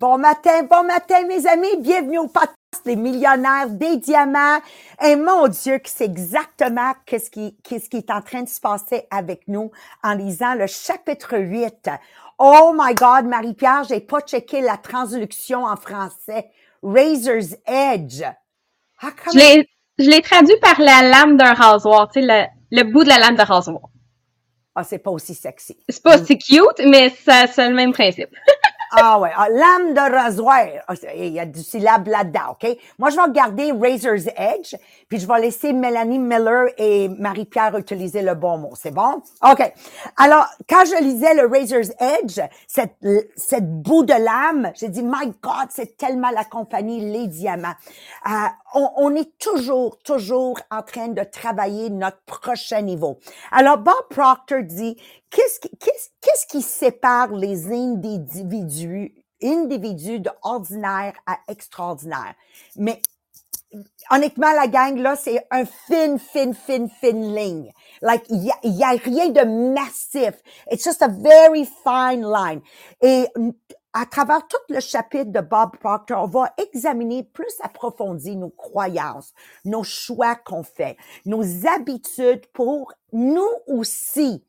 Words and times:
Bon 0.00 0.16
matin, 0.16 0.62
bon 0.62 0.84
matin, 0.84 1.26
mes 1.26 1.46
amis. 1.46 1.76
Bienvenue 1.78 2.20
au 2.20 2.26
podcast 2.26 2.56
Les 2.86 2.96
millionnaires 2.96 3.68
des 3.68 3.98
diamants. 3.98 4.58
Et 5.04 5.14
mon 5.14 5.46
Dieu, 5.46 5.76
que 5.76 5.90
c'est 5.90 6.06
exactement 6.06 6.94
qu'est-ce 7.04 7.30
qui, 7.30 7.54
qu'est-ce 7.62 7.90
qui 7.90 7.98
est 7.98 8.10
en 8.10 8.22
train 8.22 8.40
de 8.40 8.48
se 8.48 8.60
passer 8.60 9.06
avec 9.10 9.46
nous 9.46 9.70
en 10.02 10.14
lisant 10.14 10.54
le 10.54 10.66
chapitre 10.66 11.36
8. 11.36 11.90
Oh 12.38 12.74
my 12.74 12.94
God, 12.94 13.26
Marie-Pierre, 13.26 13.84
j'ai 13.90 14.00
pas 14.00 14.22
checké 14.22 14.62
la 14.62 14.78
traduction 14.78 15.66
en 15.66 15.76
français. 15.76 16.48
Razor's 16.82 17.54
Edge. 17.66 18.22
Ah, 19.02 19.10
je 19.34 19.38
l'ai, 19.38 19.68
je 19.98 20.08
l'ai 20.08 20.22
traduit 20.22 20.56
par 20.62 20.80
la 20.80 21.02
lame 21.02 21.36
d'un 21.36 21.52
rasoir, 21.52 22.08
tu 22.10 22.22
sais, 22.22 22.26
le, 22.26 22.46
le 22.70 22.90
bout 22.90 23.04
de 23.04 23.10
la 23.10 23.18
lame 23.18 23.36
de 23.36 23.42
rasoir. 23.42 23.82
Ah, 24.74 24.82
c'est 24.82 24.98
pas 24.98 25.10
aussi 25.10 25.34
sexy. 25.34 25.76
C'est 25.90 26.02
pas 26.02 26.18
aussi 26.18 26.38
cute, 26.38 26.86
mais 26.86 27.10
ça, 27.10 27.46
c'est 27.46 27.68
le 27.68 27.74
même 27.74 27.92
principe. 27.92 28.30
Ah 28.92 29.20
ouais, 29.20 29.30
ah, 29.36 29.48
lame 29.48 29.94
de 29.94 30.14
rasoir. 30.14 30.64
Ah, 30.88 30.94
il 31.14 31.32
y 31.32 31.40
a 31.40 31.46
du 31.46 31.62
syllabe 31.62 32.08
là-dedans, 32.08 32.52
OK? 32.60 32.76
Moi, 32.98 33.10
je 33.10 33.16
vais 33.16 33.22
regarder 33.22 33.72
Razor's 33.72 34.26
Edge, 34.36 34.74
puis 35.08 35.20
je 35.20 35.28
vais 35.28 35.40
laisser 35.40 35.72
Mélanie 35.72 36.18
Miller 36.18 36.66
et 36.76 37.08
Marie-Pierre 37.08 37.76
utiliser 37.76 38.22
le 38.22 38.34
bon 38.34 38.58
mot. 38.58 38.72
C'est 38.74 38.90
bon? 38.90 39.22
OK. 39.48 39.72
Alors, 40.16 40.46
quand 40.68 40.84
je 40.86 41.02
lisais 41.02 41.34
le 41.34 41.46
Razor's 41.46 41.92
Edge, 42.00 42.40
cette, 42.66 42.96
cette 43.36 43.70
bout 43.70 44.04
de 44.04 44.12
lame, 44.12 44.72
j'ai 44.74 44.88
dit, 44.88 45.02
my 45.04 45.32
God, 45.40 45.68
c'est 45.70 45.96
tellement 45.96 46.30
la 46.30 46.44
compagnie 46.44 47.12
Les 47.12 47.28
Diamants. 47.28 47.74
Euh, 48.26 48.30
on, 48.74 48.90
on, 48.96 49.14
est 49.14 49.38
toujours, 49.38 49.98
toujours 49.98 50.58
en 50.70 50.82
train 50.82 51.08
de 51.08 51.22
travailler 51.22 51.90
notre 51.90 52.20
prochain 52.26 52.82
niveau. 52.82 53.18
Alors, 53.52 53.78
Bob 53.78 54.08
Proctor 54.10 54.62
dit, 54.62 54.96
qu'est-ce 55.30 55.60
qui, 55.60 55.70
qu'est-ce, 55.78 56.08
qu'est-ce 56.20 56.46
qui 56.46 56.62
sépare 56.62 57.32
les 57.32 57.66
individus, 57.72 59.14
individus 59.42 60.20
de 60.20 60.30
à 61.26 61.38
extraordinaire? 61.48 62.34
Mais 62.76 63.00
honnêtement, 64.10 64.52
la 64.52 64.66
gang, 64.66 64.98
là, 64.98 65.16
c'est 65.16 65.46
un 65.50 65.64
fin, 65.64 66.18
fin, 66.18 66.52
fin, 66.52 66.88
fin 66.88 67.12
ligne. 67.12 67.72
Like, 68.02 68.24
il 68.28 68.44
y 68.44 68.50
a, 68.50 68.56
y 68.62 68.82
a 68.82 68.90
rien 68.90 69.28
de 69.28 69.72
massif. 69.74 70.34
It's 70.70 70.84
just 70.84 71.02
a 71.02 71.08
very 71.08 71.64
fine 71.84 72.22
line. 72.22 72.60
Et 73.00 73.26
à 73.92 74.06
travers 74.06 74.46
tout 74.46 74.56
le 74.68 74.80
chapitre 74.80 75.32
de 75.32 75.40
Bob 75.40 75.76
Proctor, 75.78 76.24
on 76.24 76.26
va 76.26 76.52
examiner 76.58 77.24
plus 77.24 77.52
approfondi 77.62 78.36
nos 78.36 78.50
croyances, 78.50 79.32
nos 79.64 79.82
choix 79.82 80.36
qu'on 80.36 80.62
fait, 80.62 80.96
nos 81.26 81.42
habitudes 81.66 82.46
pour 82.52 82.92
nous 83.12 83.48
aussi 83.66 84.44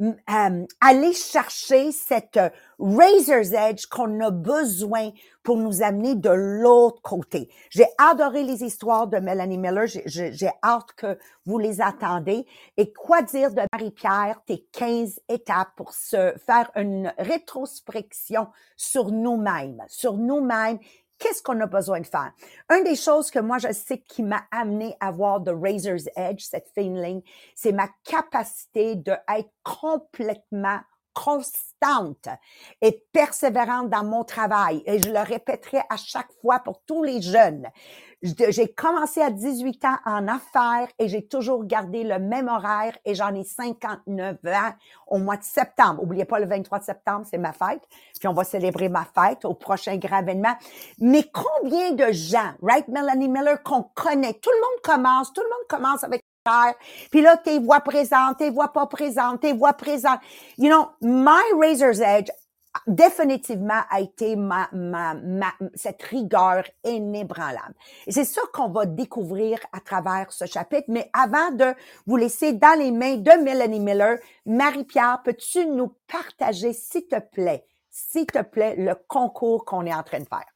euh, 0.00 0.66
aller 0.80 1.12
chercher 1.14 1.90
cette 1.90 2.38
razor's 2.78 3.52
edge 3.52 3.86
qu'on 3.86 4.20
a 4.20 4.30
besoin 4.30 5.10
pour 5.42 5.56
nous 5.56 5.82
amener 5.82 6.14
de 6.14 6.28
l'autre 6.28 7.00
côté. 7.00 7.48
J'ai 7.70 7.86
adoré 7.96 8.42
les 8.42 8.62
histoires 8.62 9.06
de 9.06 9.18
Melanie 9.18 9.56
Miller. 9.56 9.86
J'ai 9.86 10.50
hâte 10.62 10.92
que 10.96 11.18
vous 11.46 11.58
les 11.58 11.80
attendez. 11.80 12.46
Et 12.76 12.92
quoi 12.92 13.22
dire 13.22 13.54
de 13.54 13.62
Marie-Pierre, 13.72 14.42
tes 14.44 14.66
15 14.72 15.20
étapes 15.28 15.70
pour 15.76 15.94
se 15.94 16.34
faire 16.44 16.70
une 16.76 17.12
rétrospection 17.16 18.48
sur 18.76 19.10
nous-mêmes, 19.10 19.82
sur 19.88 20.18
nous-mêmes 20.18 20.78
qu'est-ce 21.18 21.42
qu'on 21.42 21.60
a 21.60 21.66
besoin 21.66 22.00
de 22.00 22.06
faire? 22.06 22.32
Une 22.70 22.84
des 22.84 22.96
choses 22.96 23.30
que 23.30 23.38
moi, 23.38 23.58
je 23.58 23.72
sais 23.72 23.98
qui 23.98 24.22
m'a 24.22 24.42
amené 24.50 24.96
à 25.00 25.10
voir 25.10 25.42
The 25.42 25.52
Razor's 25.52 26.08
Edge, 26.16 26.42
cette 26.42 26.68
fine 26.74 27.22
c'est 27.54 27.72
ma 27.72 27.88
capacité 28.04 28.96
de 28.96 29.12
être 29.28 29.50
complètement 29.62 30.80
constante 31.16 32.28
et 32.82 33.02
persévérante 33.12 33.88
dans 33.88 34.04
mon 34.04 34.22
travail. 34.22 34.82
Et 34.86 35.00
je 35.00 35.10
le 35.10 35.20
répéterai 35.20 35.78
à 35.88 35.96
chaque 35.96 36.30
fois 36.42 36.58
pour 36.58 36.82
tous 36.82 37.02
les 37.02 37.22
jeunes. 37.22 37.66
J'ai 38.22 38.68
commencé 38.72 39.20
à 39.20 39.30
18 39.30 39.84
ans 39.84 39.96
en 40.04 40.26
affaires 40.26 40.88
et 40.98 41.08
j'ai 41.08 41.26
toujours 41.26 41.64
gardé 41.64 42.02
le 42.02 42.18
même 42.18 42.48
horaire 42.48 42.96
et 43.04 43.14
j'en 43.14 43.34
ai 43.34 43.44
59 43.44 44.36
ans 44.46 44.72
au 45.06 45.18
mois 45.18 45.36
de 45.36 45.44
septembre. 45.44 46.02
Oubliez 46.02 46.24
pas 46.24 46.38
le 46.38 46.46
23 46.46 46.80
septembre, 46.80 47.26
c'est 47.30 47.38
ma 47.38 47.52
fête. 47.52 47.82
Puis 48.18 48.28
on 48.28 48.32
va 48.32 48.44
célébrer 48.44 48.88
ma 48.88 49.04
fête 49.04 49.44
au 49.44 49.54
prochain 49.54 49.96
grand 49.96 50.20
événement. 50.20 50.54
Mais 50.98 51.24
combien 51.32 51.92
de 51.92 52.10
gens, 52.12 52.52
right, 52.62 52.88
Melanie 52.88 53.28
Miller, 53.28 53.62
qu'on 53.62 53.82
connaît, 53.82 54.34
tout 54.34 54.50
le 54.50 54.60
monde 54.60 54.80
commence, 54.82 55.32
tout 55.32 55.42
le 55.42 55.48
monde 55.48 55.68
commence 55.68 56.04
avec 56.04 56.22
puis 57.10 57.22
là, 57.22 57.36
tes 57.36 57.58
voix 57.58 57.80
présentes, 57.80 58.38
tes 58.38 58.50
voix 58.50 58.72
pas 58.72 58.86
présentes, 58.86 59.40
tes 59.40 59.52
voix 59.52 59.72
présentes. 59.72 60.20
You 60.58 60.68
know, 60.68 60.88
my 61.00 61.42
Razor's 61.58 62.00
Edge 62.00 62.30
définitivement 62.86 63.80
a 63.90 64.00
été 64.00 64.36
ma, 64.36 64.68
ma, 64.72 65.14
ma, 65.14 65.52
cette 65.74 66.02
rigueur 66.02 66.64
inébranlable. 66.84 67.74
Et 68.06 68.12
c'est 68.12 68.24
ça 68.24 68.42
qu'on 68.52 68.68
va 68.68 68.86
découvrir 68.86 69.58
à 69.72 69.80
travers 69.80 70.32
ce 70.32 70.46
chapitre. 70.46 70.84
Mais 70.88 71.10
avant 71.12 71.50
de 71.52 71.74
vous 72.06 72.16
laisser 72.16 72.52
dans 72.52 72.78
les 72.78 72.90
mains 72.90 73.16
de 73.16 73.42
Melanie 73.42 73.80
Miller, 73.80 74.18
Marie-Pierre, 74.44 75.22
peux-tu 75.24 75.66
nous 75.66 75.94
partager, 76.06 76.72
s'il 76.72 77.06
te 77.06 77.18
plaît, 77.18 77.64
s'il 77.90 78.26
te 78.26 78.42
plaît, 78.42 78.74
le 78.76 78.94
concours 79.08 79.64
qu'on 79.64 79.86
est 79.86 79.94
en 79.94 80.02
train 80.02 80.20
de 80.20 80.28
faire? 80.28 80.55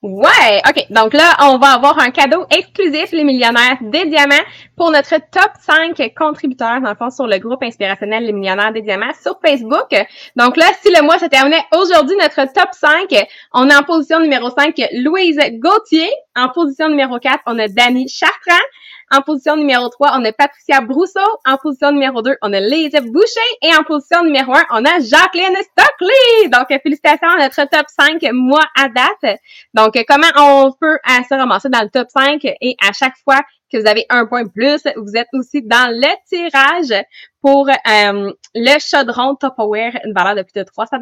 Ouais, 0.00 0.62
ok. 0.68 0.86
Donc 0.90 1.12
là, 1.12 1.34
on 1.40 1.58
va 1.58 1.72
avoir 1.72 1.98
un 1.98 2.10
cadeau 2.10 2.46
exclusif, 2.50 3.10
les 3.10 3.24
millionnaires 3.24 3.78
des 3.80 4.06
diamants, 4.06 4.44
pour 4.76 4.92
notre 4.92 5.16
top 5.32 5.50
5 5.60 6.14
contributeurs, 6.16 6.80
dans 6.80 6.90
le 6.90 6.94
fond, 6.94 7.10
sur 7.10 7.26
le 7.26 7.36
groupe 7.38 7.64
inspirationnel 7.64 8.24
Les 8.24 8.32
millionnaires 8.32 8.72
des 8.72 8.82
diamants 8.82 9.12
sur 9.20 9.40
Facebook. 9.44 9.90
Donc 10.36 10.56
là, 10.56 10.66
si 10.80 10.94
le 10.94 11.02
mois 11.02 11.18
se 11.18 11.24
terminait 11.24 11.64
aujourd'hui, 11.76 12.14
notre 12.20 12.44
top 12.52 12.68
5, 12.70 13.12
on 13.54 13.68
est 13.68 13.74
en 13.74 13.82
position 13.82 14.20
numéro 14.20 14.50
5, 14.50 14.80
Louise 14.92 15.40
Gauthier. 15.54 16.08
En 16.36 16.48
position 16.50 16.88
numéro 16.88 17.18
4, 17.18 17.40
on 17.46 17.58
a 17.58 17.66
Dani 17.66 18.08
Chartrand. 18.08 18.62
En 19.10 19.22
position 19.22 19.56
numéro 19.56 19.88
3, 19.88 20.18
on 20.18 20.24
a 20.24 20.32
Patricia 20.32 20.80
Brousseau. 20.80 21.20
En 21.46 21.56
position 21.56 21.92
numéro 21.92 22.22
2, 22.22 22.36
on 22.42 22.52
a 22.52 22.60
Lise 22.60 23.00
Boucher. 23.02 23.40
Et 23.62 23.74
en 23.74 23.82
position 23.82 24.22
numéro 24.22 24.54
1, 24.54 24.64
on 24.70 24.84
a 24.84 25.00
Jacqueline 25.00 25.56
Stockley. 25.56 26.48
Donc, 26.52 26.66
félicitations 26.82 27.28
à 27.28 27.42
notre 27.42 27.68
top 27.68 27.86
5 27.88 28.22
mois 28.32 28.66
à 28.76 28.88
date. 28.88 29.38
Donc, 29.74 29.94
comment 30.08 30.26
on 30.36 30.72
peut 30.72 30.98
se 31.04 31.34
ramasser 31.34 31.68
dans 31.68 31.82
le 31.82 31.90
top 31.90 32.08
5 32.10 32.44
et 32.44 32.76
à 32.86 32.92
chaque 32.92 33.16
fois 33.24 33.40
que 33.70 33.78
vous 33.78 33.86
avez 33.86 34.06
un 34.08 34.26
point 34.26 34.46
plus. 34.46 34.82
Vous 34.96 35.12
êtes 35.14 35.28
aussi 35.34 35.62
dans 35.62 35.90
le 35.90 36.08
tirage 36.26 37.04
pour 37.48 37.66
euh, 37.70 38.32
le 38.54 38.78
chaudron 38.78 39.34
Tupperware, 39.34 39.98
une 40.04 40.12
valeur 40.12 40.34
de 40.34 40.42
plus 40.42 40.52
de 40.52 40.64
300 40.64 40.98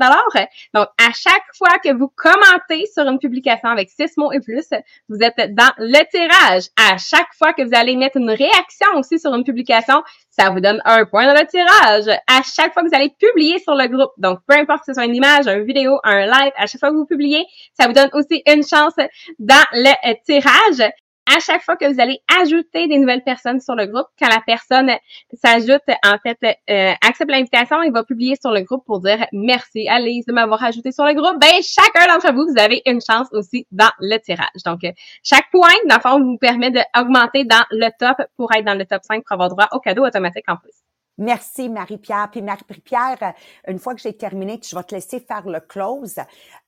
Donc, 0.74 0.86
à 0.96 1.10
chaque 1.12 1.42
fois 1.58 1.78
que 1.82 1.92
vous 1.92 2.08
commentez 2.16 2.86
sur 2.86 3.02
une 3.02 3.18
publication 3.18 3.68
avec 3.68 3.90
six 3.90 4.16
mots 4.16 4.30
et 4.30 4.38
plus, 4.38 4.68
vous 5.08 5.18
êtes 5.22 5.54
dans 5.56 5.72
le 5.78 6.08
tirage. 6.08 6.68
À 6.76 6.98
chaque 6.98 7.34
fois 7.36 7.52
que 7.52 7.62
vous 7.62 7.74
allez 7.74 7.96
mettre 7.96 8.18
une 8.18 8.30
réaction 8.30 8.86
aussi 8.96 9.18
sur 9.18 9.34
une 9.34 9.42
publication, 9.42 10.04
ça 10.30 10.50
vous 10.50 10.60
donne 10.60 10.80
un 10.84 11.04
point 11.06 11.26
dans 11.26 11.40
le 11.40 11.46
tirage. 11.46 12.16
À 12.28 12.42
chaque 12.42 12.72
fois 12.72 12.84
que 12.84 12.90
vous 12.90 12.94
allez 12.94 13.12
publier 13.18 13.58
sur 13.58 13.74
le 13.74 13.88
groupe, 13.88 14.12
donc 14.18 14.38
peu 14.46 14.54
importe 14.56 14.80
que 14.80 14.92
ce 14.92 14.94
soit 14.94 15.06
une 15.06 15.16
image, 15.16 15.48
une 15.48 15.64
vidéo, 15.64 15.98
un 16.04 16.26
live, 16.26 16.52
à 16.56 16.66
chaque 16.66 16.78
fois 16.78 16.90
que 16.90 16.96
vous 16.96 17.06
publiez, 17.06 17.44
ça 17.74 17.88
vous 17.88 17.92
donne 17.92 18.10
aussi 18.12 18.42
une 18.46 18.62
chance 18.62 18.94
dans 19.40 19.64
le 19.72 20.14
tirage 20.24 20.92
à 21.34 21.40
chaque 21.40 21.62
fois 21.62 21.76
que 21.76 21.92
vous 21.92 22.00
allez 22.00 22.20
ajouter 22.40 22.86
des 22.86 22.98
nouvelles 22.98 23.24
personnes 23.24 23.60
sur 23.60 23.74
le 23.74 23.86
groupe, 23.86 24.06
quand 24.18 24.28
la 24.28 24.40
personne 24.46 24.90
s'ajoute, 25.32 25.82
en 26.04 26.18
fait, 26.18 26.38
euh, 26.70 26.92
accepte 27.06 27.30
l'invitation, 27.30 27.82
il 27.82 27.92
va 27.92 28.04
publier 28.04 28.36
sur 28.40 28.52
le 28.52 28.62
groupe 28.62 28.84
pour 28.86 29.00
dire 29.00 29.26
merci 29.32 29.88
Alice 29.88 30.26
de 30.26 30.32
m'avoir 30.32 30.62
ajouté 30.62 30.92
sur 30.92 31.04
le 31.04 31.14
groupe. 31.14 31.40
Ben, 31.40 31.62
chacun 31.62 32.12
d'entre 32.12 32.32
vous, 32.32 32.46
vous 32.52 32.60
avez 32.60 32.82
une 32.86 33.00
chance 33.00 33.28
aussi 33.32 33.66
dans 33.70 33.90
le 33.98 34.18
tirage. 34.18 34.62
Donc, 34.64 34.84
euh, 34.84 34.92
chaque 35.22 35.50
point, 35.50 35.68
dans 35.88 35.96
le 35.96 36.00
fond, 36.00 36.20
vous 36.22 36.38
permet 36.38 36.70
d'augmenter 36.70 37.44
dans 37.44 37.64
le 37.70 37.88
top 37.98 38.16
pour 38.36 38.52
être 38.54 38.64
dans 38.64 38.78
le 38.78 38.86
top 38.86 39.02
5 39.02 39.24
pour 39.24 39.32
avoir 39.34 39.48
droit 39.48 39.68
au 39.72 39.80
cadeau 39.80 40.04
automatique 40.06 40.44
en 40.48 40.56
plus. 40.56 40.85
Merci, 41.18 41.70
Marie-Pierre. 41.70 42.28
Puis 42.30 42.42
Marie-Pierre, 42.42 43.16
euh, 43.22 43.72
une 43.72 43.78
fois 43.78 43.94
que 43.94 44.02
j'ai 44.02 44.12
terminé, 44.12 44.60
je 44.62 44.76
vais 44.76 44.82
te 44.82 44.94
laisser 44.94 45.18
faire 45.18 45.48
le 45.48 45.60
close 45.60 46.16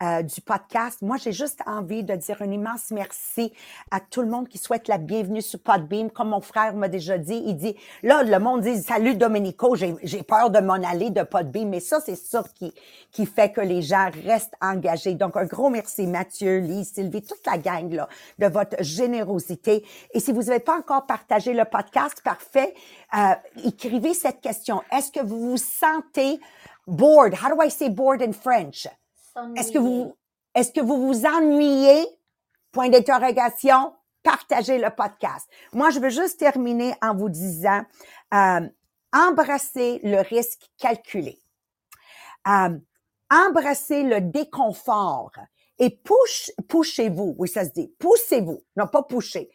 euh, 0.03 0.23
du 0.23 0.41
podcast. 0.41 1.03
Moi, 1.03 1.19
j'ai 1.19 1.33
juste 1.33 1.61
envie 1.67 2.03
de 2.03 2.15
dire 2.15 2.41
un 2.41 2.51
immense 2.51 2.91
merci 2.91 3.53
à 3.91 4.01
tout 4.01 4.23
le 4.23 4.29
monde 4.29 4.49
qui 4.49 4.57
souhaite 4.57 4.89
la 4.89 4.97
bienvenue 4.97 5.43
sur 5.43 5.61
Podbeam. 5.61 6.11
Comme 6.11 6.31
mon 6.31 6.41
frère 6.41 6.75
m'a 6.75 6.89
déjà 6.89 7.19
dit, 7.19 7.43
il 7.45 7.57
dit, 7.57 7.77
là, 8.03 8.23
le 8.23 8.39
monde 8.39 8.63
dit, 8.63 8.83
salut 8.83 9.17
Domenico, 9.17 9.77
j'ai 9.77 10.23
peur 10.23 10.49
de 10.49 10.61
m'en 10.61 10.75
aller 10.75 11.11
de 11.11 11.25
Podbeam. 11.25 11.69
Mais 11.69 11.81
ça, 11.81 12.01
c'est 12.01 12.17
ça 12.17 12.43
qui, 12.55 12.73
qui 13.13 13.27
fait 13.27 13.53
que 13.53 13.61
les 13.61 13.83
gens 13.83 14.09
restent 14.25 14.55
engagés. 14.63 15.15
Donc, 15.15 15.37
un 15.37 15.45
gros 15.45 15.69
merci, 15.69 16.07
Mathieu, 16.07 16.61
Lise, 16.61 16.95
Sylvie, 16.95 17.21
toute 17.21 17.45
la 17.47 17.59
gang 17.59 17.93
là, 17.93 18.09
de 18.39 18.47
votre 18.47 18.83
générosité. 18.83 19.85
Et 20.13 20.21
si 20.21 20.33
vous 20.33 20.45
n'avez 20.45 20.61
pas 20.61 20.79
encore 20.79 21.05
partagé 21.05 21.53
le 21.53 21.67
podcast, 21.67 22.23
parfait, 22.25 22.73
euh, 23.15 23.35
écrivez 23.65 24.15
cette 24.15 24.41
question. 24.41 24.83
Est-ce 24.93 25.11
que 25.11 25.25
vous 25.25 25.51
vous 25.51 25.57
sentez 25.57 26.41
bored? 26.87 27.35
How 27.35 27.55
do 27.55 27.63
I 27.63 27.71
say 27.71 27.89
bored 27.89 28.23
in 28.23 28.33
French? 28.33 28.87
Est-ce 29.57 29.73
que 29.73 29.79
vous, 29.79 30.15
est-ce 30.55 30.73
que 30.73 30.81
vous 30.81 31.07
vous 31.07 31.25
ennuyez? 31.25 32.07
Point 32.73 32.91
d'interrogation. 32.91 33.95
Partagez 34.23 34.79
le 34.79 34.91
podcast. 34.91 35.49
Moi, 35.73 35.91
je 35.91 36.01
veux 36.01 36.11
juste 36.11 36.39
terminer 36.39 36.95
en 37.01 37.15
vous 37.15 37.29
disant, 37.29 37.83
euh, 38.35 38.69
embrassez 39.13 40.01
le 40.03 40.21
risque 40.21 40.69
calculé. 40.77 41.41
Euh, 42.47 42.77
embrassez 43.31 44.03
le 44.03 44.21
déconfort 44.21 45.33
et 45.79 45.91
push, 45.91 46.51
poussez-vous. 46.69 47.37
Oui, 47.39 47.49
ça 47.49 47.65
se 47.65 47.71
dit. 47.71 47.95
Poussez-vous. 47.99 48.63
Non, 48.77 48.87
pas 48.87 49.03
pousser. 49.03 49.51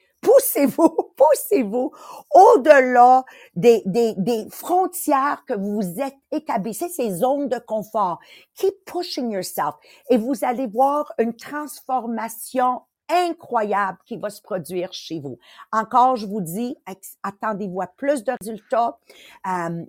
Poussez-vous, 0.54 1.14
poussez-vous 1.16 1.92
au-delà 2.32 3.24
des, 3.56 3.82
des, 3.86 4.14
des 4.18 4.48
frontières 4.50 5.44
que 5.48 5.54
vous 5.54 6.00
êtes 6.00 6.16
établissées, 6.32 6.90
ces 6.90 7.12
zones 7.12 7.50
de 7.50 7.60
confort. 7.60 8.20
Keep 8.56 8.86
pushing 8.86 9.32
yourself. 9.32 9.76
Et 10.10 10.18
vous 10.18 10.44
allez 10.44 10.68
voir 10.68 11.12
une 11.18 11.36
transformation 11.36 12.82
incroyable 13.10 13.98
qui 14.06 14.18
va 14.18 14.30
se 14.30 14.42
produire 14.42 14.94
chez 14.94 15.20
vous. 15.20 15.38
Encore, 15.72 16.16
je 16.16 16.26
vous 16.26 16.42
dis, 16.42 16.78
attendez-vous 17.22 17.82
à 17.82 17.88
plus 17.88 18.24
de 18.24 18.34
résultats. 18.40 18.98
Euh, 19.48 19.84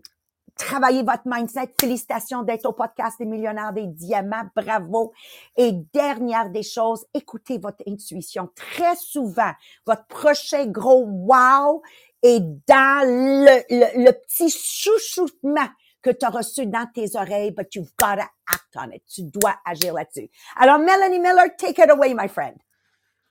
travaillez 0.57 1.03
votre 1.03 1.23
mindset. 1.27 1.75
Félicitations 1.79 2.43
d'être 2.43 2.67
au 2.67 2.73
podcast 2.73 3.19
des 3.19 3.25
millionnaires 3.25 3.73
des 3.73 3.87
diamants. 3.87 4.49
Bravo. 4.55 5.13
Et 5.57 5.73
dernière 5.93 6.51
des 6.51 6.63
choses, 6.63 7.07
écoutez 7.15 7.59
votre 7.59 7.83
intuition. 7.87 8.49
Très 8.55 8.97
souvent, 8.97 9.53
votre 9.87 10.07
prochain 10.07 10.67
gros 10.67 11.05
wow 11.05 11.83
est 12.23 12.41
dans 12.67 13.07
le, 13.07 14.11
petit 14.13 14.51
chouchoutement 14.51 15.69
que 16.03 16.11
tu 16.11 16.25
as 16.25 16.31
reçu 16.31 16.67
dans 16.67 16.87
tes 16.93 17.17
oreilles, 17.17 17.51
but 17.51 17.75
you've 17.75 17.93
got 17.99 18.17
to 18.17 18.23
act 18.47 18.77
on 18.77 18.91
it. 18.91 19.03
Tu 19.07 19.23
dois 19.23 19.57
agir 19.65 19.95
là-dessus. 19.95 20.31
Alors, 20.57 20.79
Melanie 20.79 21.19
Miller, 21.19 21.47
take 21.57 21.83
it 21.83 21.91
away, 21.91 22.15
my 22.15 22.29
friend. 22.29 22.57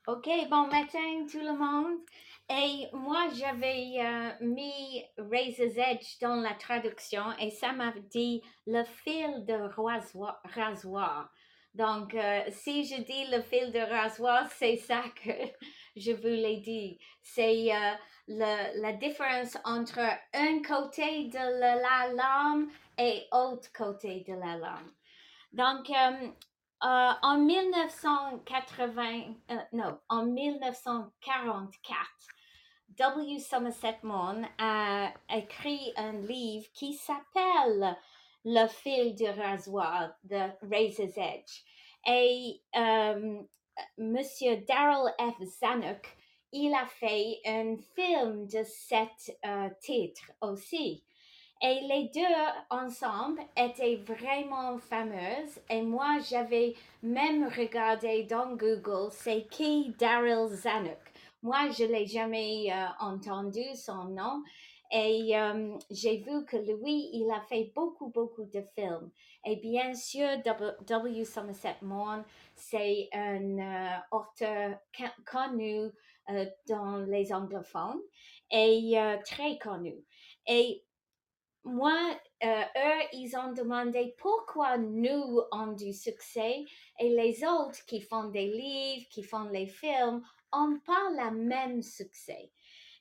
OK, 0.07 0.27
bon 0.49 0.67
matin 0.67 1.25
tout 1.31 1.39
le 1.39 1.57
monde. 1.57 1.99
Et 2.55 2.87
moi, 2.93 3.29
j'avais 3.35 3.95
euh, 3.97 4.29
mis 4.41 5.03
Razor's 5.17 5.75
Edge 5.75 6.19
dans 6.21 6.35
la 6.35 6.53
traduction 6.53 7.23
et 7.39 7.49
ça 7.49 7.71
m'a 7.71 7.91
dit 8.11 8.43
le 8.67 8.83
fil 8.83 9.43
de 9.45 9.55
rasoir. 10.53 11.31
Donc, 11.73 12.13
euh, 12.13 12.41
si 12.51 12.83
je 12.83 13.01
dis 13.01 13.25
le 13.31 13.41
fil 13.41 13.71
de 13.71 13.79
rasoir, 13.79 14.47
c'est 14.51 14.77
ça 14.77 15.01
que 15.23 15.31
je 15.95 16.11
voulais 16.11 16.57
dire. 16.57 16.95
C'est 17.23 17.73
euh, 17.73 17.93
la 18.27 18.93
différence 18.93 19.57
entre 19.65 19.99
un 20.33 20.61
côté 20.61 21.29
de 21.29 21.59
la 21.59 22.13
lame 22.13 22.69
et 22.99 23.23
l'autre 23.31 23.71
côté 23.73 24.23
de 24.27 24.33
la 24.33 24.57
lame. 24.57 24.91
Donc, 25.53 25.89
euh, 26.83 27.13
en 27.21 27.37
1980, 27.37 29.35
euh, 29.51 29.55
non, 29.71 29.97
en 30.09 30.25
1944, 30.25 31.97
W. 32.97 33.39
Somerset 33.39 33.97
Maugham 34.03 34.45
a 34.59 35.11
écrit 35.33 35.93
un 35.95 36.13
livre 36.13 36.67
qui 36.73 36.93
s'appelle 36.93 37.97
Le 38.45 38.67
fil 38.67 39.15
de 39.15 39.25
rasoir, 39.25 40.11
The 40.29 40.53
Razor's 40.61 41.17
Edge. 41.17 41.63
Et 42.05 42.61
euh, 42.75 43.41
Monsieur 43.97 44.57
Daryl 44.67 45.11
F. 45.19 45.43
Zanuck, 45.43 46.07
il 46.51 46.73
a 46.75 46.85
fait 46.85 47.39
un 47.45 47.77
film 47.95 48.45
de 48.45 48.63
cet 48.63 49.39
titre 49.81 50.31
aussi. 50.41 51.03
Et 51.61 51.79
les 51.87 52.11
deux 52.13 52.21
ensemble 52.69 53.41
étaient 53.57 53.95
vraiment 53.95 54.77
fameuses. 54.77 55.59
Et 55.69 55.81
moi, 55.81 56.19
j'avais 56.29 56.75
même 57.01 57.47
regardé 57.47 58.23
dans 58.23 58.55
Google, 58.55 59.09
c'est 59.11 59.47
qui 59.49 59.95
Daryl 59.97 60.47
Zanuck? 60.49 61.12
Moi, 61.43 61.69
je 61.71 61.83
l'ai 61.83 62.07
jamais 62.07 62.71
euh, 62.71 62.85
entendu 63.01 63.63
son 63.75 64.05
nom. 64.05 64.41
Et 64.93 65.37
euh, 65.37 65.75
j'ai 65.91 66.17
vu 66.17 66.45
que 66.45 66.55
lui, 66.55 67.09
il 67.11 67.29
a 67.31 67.41
fait 67.41 67.73
beaucoup, 67.75 68.07
beaucoup 68.07 68.45
de 68.45 68.61
films. 68.75 69.11
Et 69.45 69.57
bien 69.57 69.93
sûr, 69.93 70.25
W. 70.87 71.25
Somerset 71.25 71.75
Maugham, 71.81 72.23
c'est 72.55 73.09
un 73.11 73.59
euh, 73.59 73.97
auteur 74.11 74.79
connu 75.29 75.91
dans 76.69 76.99
les 76.99 77.33
anglophones 77.33 77.99
et 78.49 78.95
très 79.25 79.57
connu. 79.57 79.95
Et 80.47 80.85
moi, 81.65 81.97
eux, 82.41 83.01
ils 83.11 83.35
ont 83.35 83.51
demandé 83.51 84.15
pourquoi 84.17 84.77
nous 84.77 85.41
avons 85.51 85.73
du 85.73 85.91
succès 85.91 86.63
et 86.97 87.09
les 87.09 87.43
autres 87.43 87.83
qui 87.85 87.99
font 87.99 88.29
des 88.29 88.47
livres, 88.47 89.05
qui 89.09 89.23
font 89.23 89.49
les 89.49 89.67
films, 89.67 90.23
pas 90.85 91.09
le 91.11 91.31
même 91.31 91.81
succès. 91.81 92.51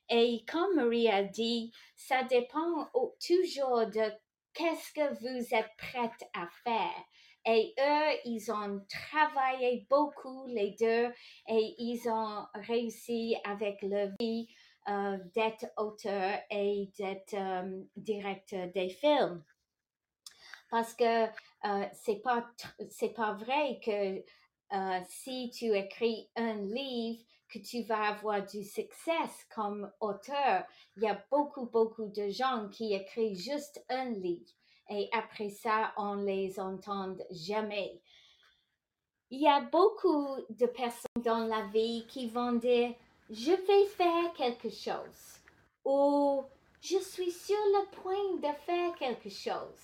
Et 0.09 0.43
comme 0.51 0.75
Marie 0.75 1.09
a 1.09 1.23
dit, 1.23 1.73
ça 1.95 2.23
dépend 2.23 2.89
toujours 3.25 3.87
de 3.87 4.11
qu'est-ce 4.53 4.93
que 4.93 5.13
vous 5.19 5.55
êtes 5.55 5.71
prête 5.77 6.29
à 6.33 6.47
faire. 6.63 7.05
Et 7.45 7.73
eux, 7.77 8.19
ils 8.25 8.51
ont 8.51 8.85
travaillé 8.87 9.85
beaucoup, 9.89 10.45
les 10.47 10.71
deux, 10.79 11.11
et 11.49 11.75
ils 11.77 12.07
ont 12.07 12.45
réussi 12.53 13.35
avec 13.43 13.81
leur 13.81 14.09
vie 14.19 14.47
euh, 14.89 15.17
d'être 15.33 15.65
auteur 15.77 16.39
et 16.49 16.89
d'être 16.97 17.33
euh, 17.33 17.83
directeur 17.95 18.67
des 18.73 18.89
films. 18.89 19.43
Parce 20.69 20.93
que 20.93 21.25
euh, 21.25 21.85
c'est 21.93 22.21
pas 22.21 22.45
pas 23.15 23.33
vrai 23.33 23.79
que 23.83 24.23
si 25.07 25.51
tu 25.51 25.75
écris 25.75 26.29
un 26.35 26.55
livre 26.55 27.23
que 27.53 27.59
tu 27.59 27.83
vas 27.83 28.07
avoir 28.07 28.41
du 28.43 28.63
succès 28.63 29.11
comme 29.53 29.91
auteur. 29.99 30.63
Il 30.97 31.03
y 31.03 31.07
a 31.07 31.23
beaucoup, 31.29 31.65
beaucoup 31.67 32.07
de 32.07 32.29
gens 32.29 32.67
qui 32.69 32.93
écrivent 32.93 33.37
juste 33.37 33.83
un 33.89 34.09
livre 34.09 34.51
et 34.89 35.09
après 35.13 35.49
ça, 35.49 35.93
on 35.97 36.15
les 36.15 36.59
entend 36.59 37.15
jamais. 37.31 38.01
Il 39.29 39.41
y 39.41 39.47
a 39.47 39.61
beaucoup 39.61 40.37
de 40.49 40.65
personnes 40.65 41.23
dans 41.23 41.45
la 41.45 41.67
vie 41.67 42.05
qui 42.07 42.27
vont 42.27 42.53
dire 42.53 42.93
je 43.29 43.51
vais 43.51 43.85
faire 43.85 44.33
quelque 44.33 44.69
chose 44.69 45.39
ou 45.85 46.43
je 46.81 46.97
suis 46.97 47.31
sur 47.31 47.55
le 47.55 47.89
point 47.91 48.35
de 48.37 48.55
faire 48.65 48.93
quelque 48.95 49.29
chose. 49.29 49.79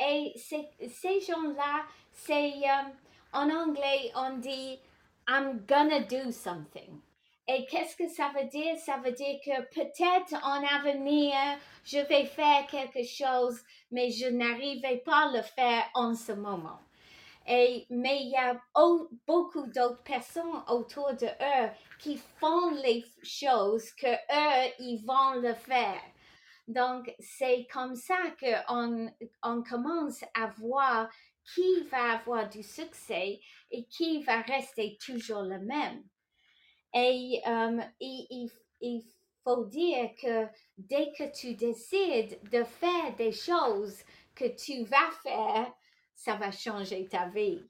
Et 0.00 0.34
ces 0.36 1.20
gens-là, 1.20 1.84
c'est 2.10 2.52
euh, 2.52 2.90
en 3.32 3.48
anglais, 3.48 4.10
on 4.16 4.38
dit 4.38 4.78
I'm 5.26 5.64
gonna 5.66 6.00
do 6.00 6.30
something. 6.30 7.00
Et 7.46 7.66
qu'est-ce 7.66 7.94
que 7.96 8.08
ça 8.08 8.32
veut 8.34 8.48
dire? 8.48 8.76
Ça 8.78 8.96
veut 9.04 9.12
dire 9.12 9.38
que 9.44 9.62
peut-être 9.74 10.34
en 10.42 10.64
avenir, 10.78 11.34
je 11.84 11.98
vais 11.98 12.24
faire 12.24 12.66
quelque 12.66 13.04
chose, 13.04 13.60
mais 13.90 14.10
je 14.10 14.26
n'arriverai 14.28 14.98
pas 14.98 15.28
à 15.28 15.36
le 15.36 15.42
faire 15.42 15.84
en 15.94 16.14
ce 16.14 16.32
moment. 16.32 16.80
Et, 17.46 17.86
mais 17.90 18.22
il 18.22 18.30
y 18.30 18.36
a 18.36 18.58
beaucoup 19.26 19.66
d'autres 19.66 20.02
personnes 20.02 20.62
autour 20.68 21.12
de 21.12 21.26
eux 21.26 21.70
qui 21.98 22.16
font 22.40 22.70
les 22.82 23.04
choses 23.22 23.90
que 23.92 24.06
eux, 24.06 24.72
ils 24.78 25.04
vont 25.04 25.40
le 25.40 25.52
faire. 25.52 26.00
Donc, 26.66 27.14
c'est 27.20 27.66
comme 27.70 27.94
ça 27.94 28.16
qu'on 28.40 29.12
on 29.42 29.62
commence 29.62 30.24
à 30.32 30.46
voir 30.46 31.10
qui 31.52 31.82
va 31.90 32.14
avoir 32.18 32.48
du 32.48 32.62
succès 32.62 33.40
et 33.70 33.84
qui 33.86 34.22
va 34.22 34.40
rester 34.42 34.96
toujours 35.04 35.42
le 35.42 35.58
même. 35.58 36.04
Et 36.94 37.40
euh, 37.46 37.80
il, 38.00 38.50
il, 38.80 39.02
faut 39.42 39.64
dire 39.66 40.10
que 40.20 40.46
dès 40.78 41.12
que 41.12 41.30
tu 41.30 41.54
décides 41.54 42.38
de 42.50 42.64
faire 42.64 43.14
des 43.16 43.32
choses 43.32 43.98
que 44.34 44.46
tu 44.46 44.84
vas 44.84 45.10
faire, 45.22 45.70
ça 46.14 46.36
va 46.36 46.50
changer 46.50 47.06
ta 47.08 47.28
vie. 47.28 47.60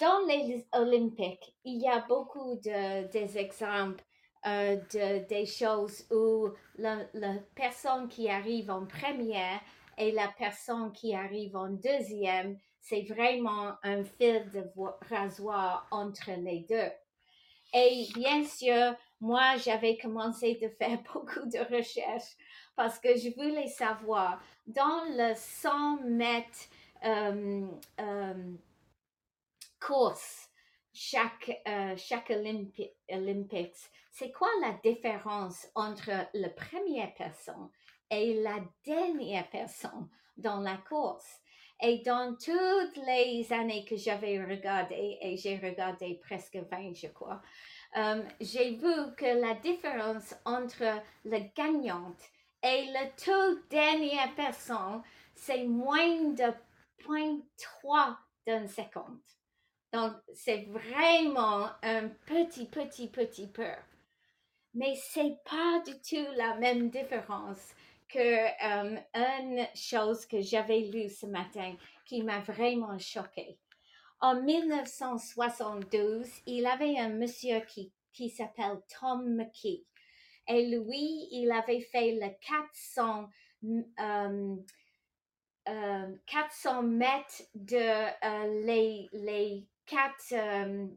Dans 0.00 0.24
les 0.26 0.66
Olympiques, 0.72 1.54
il 1.64 1.82
y 1.82 1.88
a 1.88 2.00
beaucoup 2.00 2.54
de, 2.54 3.06
des 3.10 3.36
exemples 3.36 4.02
euh, 4.46 4.76
de, 4.76 5.26
des 5.28 5.44
choses 5.44 6.06
où 6.10 6.48
la, 6.78 7.04
personne 7.54 8.08
qui 8.08 8.30
arrive 8.30 8.70
en 8.70 8.86
première 8.86 9.60
et 10.00 10.12
la 10.12 10.28
personne 10.28 10.92
qui 10.92 11.14
arrive 11.14 11.54
en 11.56 11.68
deuxième, 11.68 12.58
c'est 12.80 13.02
vraiment 13.02 13.74
un 13.82 14.02
fil 14.02 14.50
de 14.50 14.64
rasoir 15.08 15.86
entre 15.90 16.30
les 16.38 16.60
deux. 16.60 16.90
Et 17.74 18.08
bien 18.14 18.42
sûr, 18.44 18.96
moi, 19.20 19.56
j'avais 19.58 19.98
commencé 19.98 20.54
de 20.54 20.68
faire 20.68 20.98
beaucoup 21.12 21.46
de 21.46 21.58
recherches 21.76 22.34
parce 22.74 22.98
que 22.98 23.16
je 23.16 23.34
voulais 23.34 23.68
savoir 23.68 24.42
dans 24.66 25.04
le 25.10 25.34
100 25.36 26.02
mètres 26.04 26.68
euh, 27.04 27.66
euh, 28.00 28.54
course 29.78 30.48
chaque, 30.92 31.62
euh, 31.68 31.94
chaque 31.96 32.30
Olympics, 32.30 33.90
c'est 34.10 34.32
quoi 34.32 34.48
la 34.60 34.72
différence 34.82 35.68
entre 35.74 36.10
la 36.34 36.48
première 36.50 37.14
personne 37.14 37.70
et 38.10 38.42
la 38.42 38.58
dernière 38.84 39.48
personne 39.50 40.08
dans 40.36 40.60
la 40.60 40.76
course? 40.76 41.40
Et 41.82 42.02
dans 42.04 42.36
toutes 42.36 42.96
les 43.06 43.50
années 43.52 43.86
que 43.86 43.96
j'avais 43.96 44.44
regardé, 44.44 45.16
et 45.22 45.36
j'ai 45.38 45.56
regardé 45.56 46.20
presque 46.22 46.56
20, 46.56 46.94
je 46.94 47.06
crois, 47.06 47.40
j'ai 48.40 48.76
vu 48.76 49.14
que 49.16 49.40
la 49.40 49.54
différence 49.54 50.34
entre 50.44 51.02
la 51.24 51.40
gagnante 51.40 52.20
et 52.62 52.86
la 52.92 53.06
toute 53.06 53.68
dernière 53.70 54.34
personne, 54.34 55.02
c'est 55.34 55.64
moins 55.64 56.32
de 56.32 56.52
0.3 57.06 58.16
d'une 58.46 58.68
seconde. 58.68 59.20
Donc, 59.92 60.12
c'est 60.34 60.66
vraiment 60.66 61.68
un 61.82 62.08
petit, 62.26 62.66
petit, 62.66 63.08
petit 63.08 63.46
peur. 63.48 63.78
Mais 64.74 64.94
c'est 64.96 65.38
pas 65.44 65.80
du 65.84 65.94
tout 66.00 66.30
la 66.36 66.56
même 66.56 66.90
différence 66.90 67.74
que 68.12 68.18
euh, 68.18 68.98
une 69.14 69.66
chose 69.74 70.26
que 70.26 70.40
j'avais 70.40 70.80
lue 70.80 71.08
ce 71.08 71.26
matin 71.26 71.76
qui 72.04 72.22
m'a 72.22 72.40
vraiment 72.40 72.98
choquée. 72.98 73.58
En 74.20 74.40
1972, 74.42 76.26
il 76.46 76.66
avait 76.66 76.98
un 76.98 77.10
monsieur 77.10 77.60
qui, 77.60 77.92
qui 78.12 78.28
s'appelle 78.28 78.80
Tom 79.00 79.34
McKee. 79.34 79.86
Et 80.48 80.66
lui, 80.66 81.28
il 81.30 81.50
avait 81.52 81.80
fait 81.80 82.12
le 82.12 82.28
400, 82.40 83.28
euh, 83.64 84.56
euh, 85.68 86.16
400 86.26 86.82
mètres 86.82 87.42
de 87.54 88.66
les, 88.66 89.08
les 89.12 89.66
quatre 89.86 90.34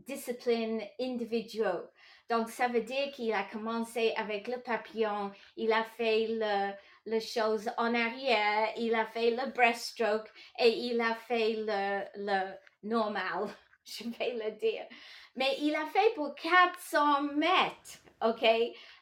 disciplines 0.06 0.82
individuelles. 1.00 1.88
Donc, 2.30 2.50
ça 2.50 2.68
veut 2.68 2.82
dire 2.82 3.12
qu'il 3.12 3.32
a 3.34 3.44
commencé 3.44 4.14
avec 4.18 4.48
le 4.48 4.60
papillon, 4.60 5.32
il 5.56 5.72
a 5.72 5.84
fait 5.84 6.28
le, 6.30 6.74
le 7.06 7.20
chose 7.20 7.70
en 7.78 7.94
arrière, 7.94 8.70
il 8.78 8.96
a 8.96 9.06
fait 9.06 9.32
le 9.32 9.52
breaststroke 9.52 10.30
et 10.60 10.70
il 10.70 11.02
a 11.02 11.16
fait 11.16 11.56
le, 11.58 12.04
le 12.16 12.54
normal, 12.84 13.48
je 13.86 14.04
vais 14.04 14.34
le 14.34 14.52
dire. 14.52 14.86
Mais 15.36 15.58
il 15.60 15.76
a 15.76 15.86
fait 15.88 16.14
pour 16.16 16.36
400 16.36 17.24
mètres, 17.36 18.00
OK? 18.24 18.46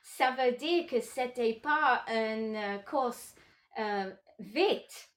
Ça 0.01 0.31
veut 0.31 0.53
dire 0.53 0.87
que 0.87 0.99
c'était 0.99 1.59
pas 1.61 2.03
une 2.07 2.55
euh, 2.55 2.77
course 2.79 3.35
euh, 3.77 4.11
vite. 4.39 5.09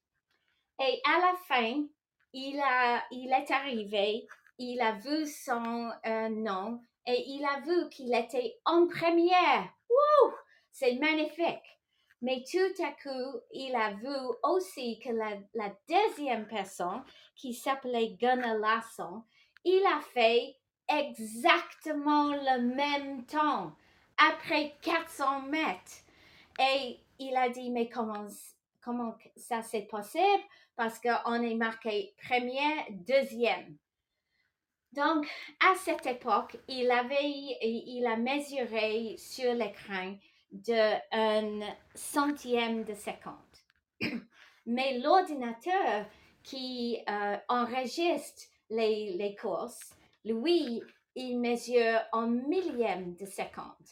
Et 0.81 1.01
à 1.05 1.21
la 1.21 1.35
fin, 1.47 1.85
il, 2.33 2.61
a, 2.61 3.05
il 3.11 3.33
est 3.33 3.51
arrivé, 3.51 4.27
il 4.59 4.81
a 4.81 4.93
vu 4.93 5.27
son 5.27 5.91
euh, 6.05 6.29
nom 6.29 6.81
et 7.07 7.25
il 7.29 7.45
a 7.45 7.61
vu 7.61 7.89
qu'il 7.91 8.15
était 8.15 8.57
en 8.65 8.87
première. 8.87 9.73
Wouh! 9.89 10.33
C'est 10.73 10.95
magnifique. 10.95 11.81
Mais 12.25 12.43
tout 12.51 12.83
à 12.83 12.93
coup, 12.93 13.39
il 13.53 13.77
a 13.77 13.91
vu 13.91 14.09
aussi 14.45 14.99
que 14.99 15.11
la, 15.11 15.77
deuxième 15.87 16.47
personne, 16.47 17.05
qui 17.37 17.53
s'appelait 17.53 18.17
Gunnar 18.19 18.57
Larsson, 18.57 19.23
il 19.63 19.85
a 19.85 20.01
fait 20.01 20.57
exactement 20.89 22.29
le 22.29 22.63
même 22.63 23.27
temps, 23.27 23.77
après 24.17 24.75
400 24.81 25.43
mètres. 25.43 26.03
Et 26.59 26.99
il 27.19 27.37
a 27.37 27.51
dit, 27.51 27.69
mais 27.69 27.91
comment, 27.91 28.27
ça 29.37 29.61
c'est 29.61 29.87
possible? 29.87 30.45
Parce 30.77 30.99
qu'on 31.01 31.43
est 31.43 31.57
marqué 31.57 32.15
première, 32.27 32.87
deuxième. 32.91 33.77
Donc, 34.93 35.29
à 35.61 35.75
cette 35.75 36.07
époque, 36.07 36.57
il 36.69 36.91
avait, 36.91 37.29
il 37.61 38.07
a 38.07 38.17
mesuré 38.17 39.17
sur 39.19 39.53
l'écran 39.53 40.17
de 40.55 40.95
un 41.13 41.67
centième 41.95 42.85
de 42.85 42.95
seconde. 42.95 43.35
Mais 44.67 44.99
l'ordinateur 44.99 46.07
qui 46.43 46.99
euh, 47.09 47.37
enregistre 47.49 48.45
les, 48.71 49.17
les 49.17 49.35
courses, 49.35 49.95
lui, 50.25 50.83
il 51.17 51.41
mesure 51.41 52.01
en 52.13 52.29
millième 52.29 53.15
de 53.15 53.27
seconde. 53.27 53.89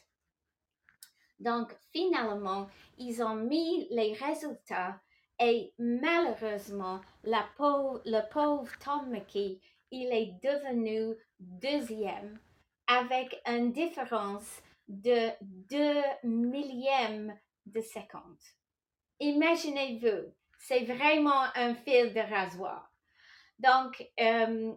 Donc, 1.40 1.76
finalement, 1.92 2.69
ils 2.99 3.23
ont 3.23 3.35
mis 3.35 3.88
les 3.90 4.12
résultats 4.12 5.00
et 5.40 5.75
malheureusement, 5.78 7.00
le 7.25 8.33
pauvre 8.33 8.71
Tom 8.78 9.11
McKee, 9.11 9.61
il 9.90 10.12
est 10.12 10.38
devenu 10.42 11.16
deuxième 11.40 12.38
avec 12.87 13.42
une 13.47 13.73
différence 13.73 14.62
de 14.89 15.31
2 15.41 16.03
millièmes 16.25 17.39
de 17.67 17.81
seconde. 17.81 18.39
Imaginez-vous, 19.21 20.33
c'est 20.59 20.85
vraiment 20.85 21.45
un 21.55 21.75
fil 21.75 22.12
de 22.12 22.21
rasoir. 22.21 22.91
Donc, 23.59 24.05
euh, 24.21 24.73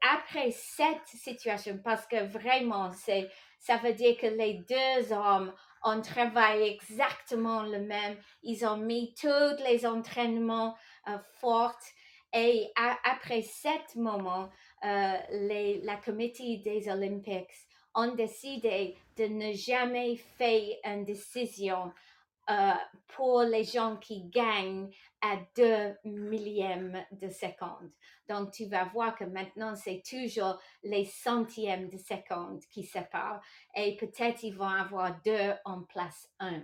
après 0.00 0.50
cette 0.50 1.06
situation, 1.06 1.78
parce 1.82 2.06
que 2.06 2.24
vraiment, 2.24 2.92
c'est, 2.92 3.28
ça 3.58 3.76
veut 3.76 3.94
dire 3.94 4.16
que 4.16 4.26
les 4.26 4.54
deux 4.68 5.12
hommes 5.12 5.52
ont 5.82 6.00
travaillé 6.00 6.74
exactement 6.74 7.62
le 7.62 7.80
même, 7.80 8.16
ils 8.42 8.64
ont 8.66 8.76
mis 8.76 9.14
tous 9.14 9.62
les 9.64 9.86
entraînements 9.86 10.76
euh, 11.08 11.18
forts 11.40 11.78
et 12.32 12.70
après 12.76 13.42
cet 13.42 13.96
moment, 13.96 14.50
euh, 14.84 15.16
les, 15.30 15.80
la 15.82 15.96
comité 15.96 16.58
des 16.58 16.88
Olympiques 16.90 17.67
ont 17.98 18.14
décidé 18.14 18.96
de 19.16 19.24
ne 19.24 19.52
jamais 19.52 20.16
faire 20.16 20.76
une 20.84 21.04
décision 21.04 21.92
euh, 22.48 22.72
pour 23.08 23.42
les 23.42 23.64
gens 23.64 23.96
qui 23.96 24.22
gagnent 24.30 24.88
à 25.20 25.36
deux 25.56 25.94
millièmes 26.04 27.04
de 27.12 27.28
seconde. 27.28 27.90
Donc, 28.28 28.52
tu 28.52 28.66
vas 28.66 28.84
voir 28.84 29.16
que 29.16 29.24
maintenant, 29.24 29.74
c'est 29.74 30.02
toujours 30.08 30.58
les 30.82 31.04
centièmes 31.04 31.88
de 31.88 31.98
seconde 31.98 32.60
qui 32.70 32.84
séparent 32.84 33.42
et 33.74 33.96
peut-être 33.96 34.44
ils 34.44 34.54
vont 34.54 34.68
avoir 34.68 35.20
deux 35.24 35.52
en 35.64 35.82
place 35.82 36.28
un. 36.38 36.62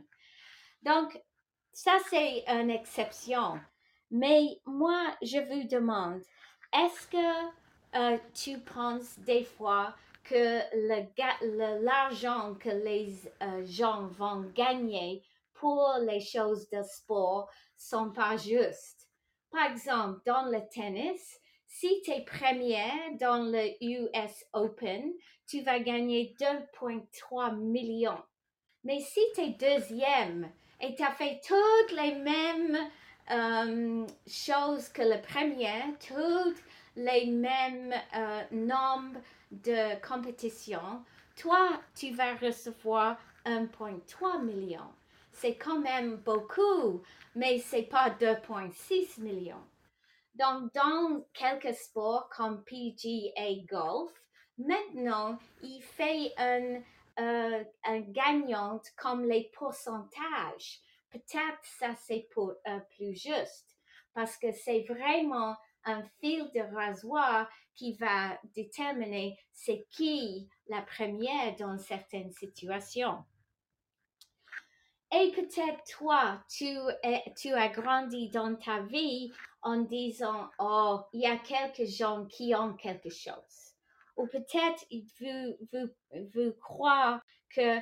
Donc, 0.83 1.21
ça, 1.73 1.99
c'est 2.09 2.45
une 2.47 2.71
exception. 2.71 3.61
Mais 4.11 4.61
moi, 4.65 5.17
je 5.23 5.39
vous 5.39 5.69
demande, 5.69 6.23
est-ce 6.73 7.09
que 7.09 7.97
euh, 7.97 8.19
tu 8.33 8.59
penses 8.61 9.19
des 9.19 9.45
fois 9.45 9.95
que 10.25 11.85
l'argent 11.85 12.55
que 12.55 12.71
les 12.71 13.15
euh, 13.43 13.65
gens 13.67 14.07
vont 14.09 14.51
gagner 14.55 15.23
pour 15.55 15.87
les 16.01 16.21
choses 16.21 16.69
de 16.71 16.83
sport 16.83 17.49
sont 17.77 18.11
pas 18.11 18.37
justes. 18.37 19.09
Par 19.51 19.71
exemple, 19.71 20.21
dans 20.27 20.47
le 20.47 20.61
tennis, 20.69 21.39
si 21.67 22.03
tu 22.05 22.11
es 22.11 22.25
première 22.25 23.17
dans 23.21 23.43
le 23.43 23.71
US 23.81 24.45
Open, 24.53 25.13
tu 25.47 25.61
vas 25.61 25.79
gagner 25.79 26.35
2,3 26.41 27.57
millions. 27.57 28.23
Mais 28.85 29.01
si 29.01 29.21
tu 29.35 29.43
es 29.43 29.51
deuxième 29.51 30.51
et 30.81 30.95
tu 30.95 31.03
as 31.03 31.13
fait 31.13 31.41
toutes 31.47 31.97
les 31.97 32.15
mêmes 32.15 32.79
euh, 33.31 34.07
choses 34.27 34.89
que 34.89 35.03
le 35.03 35.21
premier, 35.23 35.83
toutes 36.07 36.63
les 36.97 37.27
mêmes 37.27 37.95
euh, 38.15 38.43
nombres 38.53 39.21
de 39.63 40.01
compétition, 40.07 41.05
toi, 41.37 41.81
tu 41.95 42.13
vas 42.13 42.35
recevoir 42.37 43.19
1,3 43.45 44.43
million. 44.43 44.89
C'est 45.33 45.57
quand 45.57 45.81
même 45.81 46.17
beaucoup, 46.17 47.03
mais 47.35 47.59
c'est 47.59 47.83
pas 47.83 48.11
2,6 48.11 49.21
millions. 49.21 49.65
Donc, 50.35 50.73
dans 50.75 51.25
quelques 51.33 51.75
sports 51.75 52.29
comme 52.29 52.65
PGA 52.65 53.63
Golf, 53.69 54.13
maintenant, 54.59 55.39
il 55.63 55.81
fait 55.83 56.33
un, 56.37 56.81
euh, 57.21 57.65
un 57.85 58.01
gagnant 58.01 58.81
comme 58.97 59.25
les 59.25 59.51
pourcentages. 59.55 60.81
Peut-être 61.11 61.61
ça 61.79 61.95
c'est 61.95 62.27
pour 62.33 62.55
euh, 62.67 62.81
plus 62.97 63.15
juste 63.15 63.75
parce 64.15 64.37
que 64.37 64.53
c'est 64.53 64.85
vraiment 64.89 65.57
un 65.85 66.03
fil 66.21 66.51
de 66.55 66.61
rasoir 66.75 67.49
qui 67.75 67.95
va 67.95 68.39
déterminer 68.55 69.39
c'est 69.53 69.87
qui 69.91 70.49
la 70.69 70.83
première 70.83 71.57
dans 71.57 71.79
certaines 71.79 72.33
situations. 72.33 73.25
Et 75.13 75.31
peut-être 75.31 75.85
toi, 75.97 76.43
tu, 76.49 76.67
as 77.53 77.69
grandi 77.69 78.31
dans 78.31 78.57
ta 78.57 78.81
vie 78.81 79.33
en 79.63 79.77
disant, 79.83 80.51
oh, 80.59 81.01
il 81.13 81.21
y 81.21 81.27
a 81.27 81.37
quelques 81.37 81.89
gens 81.89 82.27
qui 82.27 82.55
ont 82.55 82.75
quelque 82.75 83.11
chose. 83.11 83.77
Ou 84.17 84.27
peut-être 84.27 84.85
vous, 85.21 85.57
vous, 85.73 85.91
vous 86.35 86.53
croire 86.61 87.21
que 87.49 87.79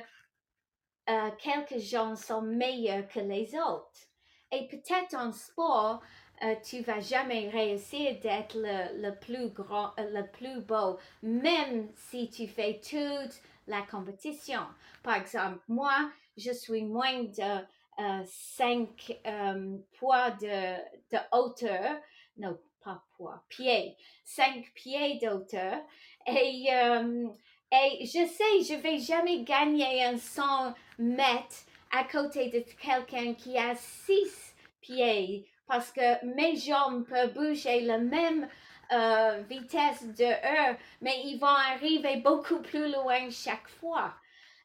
euh, 1.09 1.31
quelques 1.39 1.79
gens 1.79 2.15
sont 2.15 2.41
meilleurs 2.41 3.07
que 3.07 3.19
les 3.19 3.55
autres. 3.55 4.07
Et 4.51 4.67
peut-être 4.67 5.15
en 5.15 5.31
sport, 5.31 6.01
euh, 6.43 6.55
tu 6.61 6.81
vas 6.81 6.99
jamais 6.99 7.47
réussir 7.49 8.19
d'être 8.19 8.55
le, 8.57 9.01
le, 9.01 9.15
plus 9.17 9.49
grand, 9.49 9.91
euh, 9.97 10.09
le 10.11 10.27
plus 10.27 10.61
beau, 10.61 10.97
même 11.21 11.87
si 11.95 12.29
tu 12.29 12.47
fais 12.47 12.81
toute 12.81 13.41
la 13.67 13.81
compétition. 13.83 14.61
Par 15.03 15.15
exemple, 15.15 15.59
moi, 15.69 16.11
je 16.35 16.51
suis 16.51 16.83
moins 16.83 17.23
de 17.23 18.25
5 18.25 19.21
euh, 19.25 19.77
poids 19.97 20.31
de, 20.31 20.75
de, 21.11 21.17
hauteur, 21.31 21.95
non, 22.37 22.57
pas 22.83 23.01
poids, 23.15 23.41
pieds, 23.47 23.95
5 24.25 24.69
pieds 24.73 25.19
d'auteur. 25.19 25.79
Et, 26.27 26.67
et 26.67 28.05
je 28.05 28.27
sais, 28.27 28.75
je 28.75 28.81
vais 28.81 28.97
jamais 28.97 29.43
gagner 29.43 30.03
un 30.03 30.17
100 30.17 30.73
mètres 30.97 31.65
à 31.91 32.03
côté 32.03 32.49
de 32.49 32.65
quelqu'un 32.81 33.33
qui 33.33 33.57
a 33.57 33.75
6 33.75 34.55
pieds 34.81 35.45
parce 35.67 35.91
que 35.91 36.25
mes 36.25 36.55
jambes 36.55 37.05
peuvent 37.05 37.33
bouger 37.33 37.81
le 37.81 37.99
même 37.99 38.47
euh, 38.91 39.41
vitesse 39.49 40.05
de 40.15 40.23
eux, 40.23 40.77
mais 41.01 41.21
ils 41.25 41.39
vont 41.39 41.47
arriver 41.47 42.17
beaucoup 42.17 42.61
plus 42.61 42.91
loin 42.91 43.29
chaque 43.29 43.69
fois. 43.79 44.13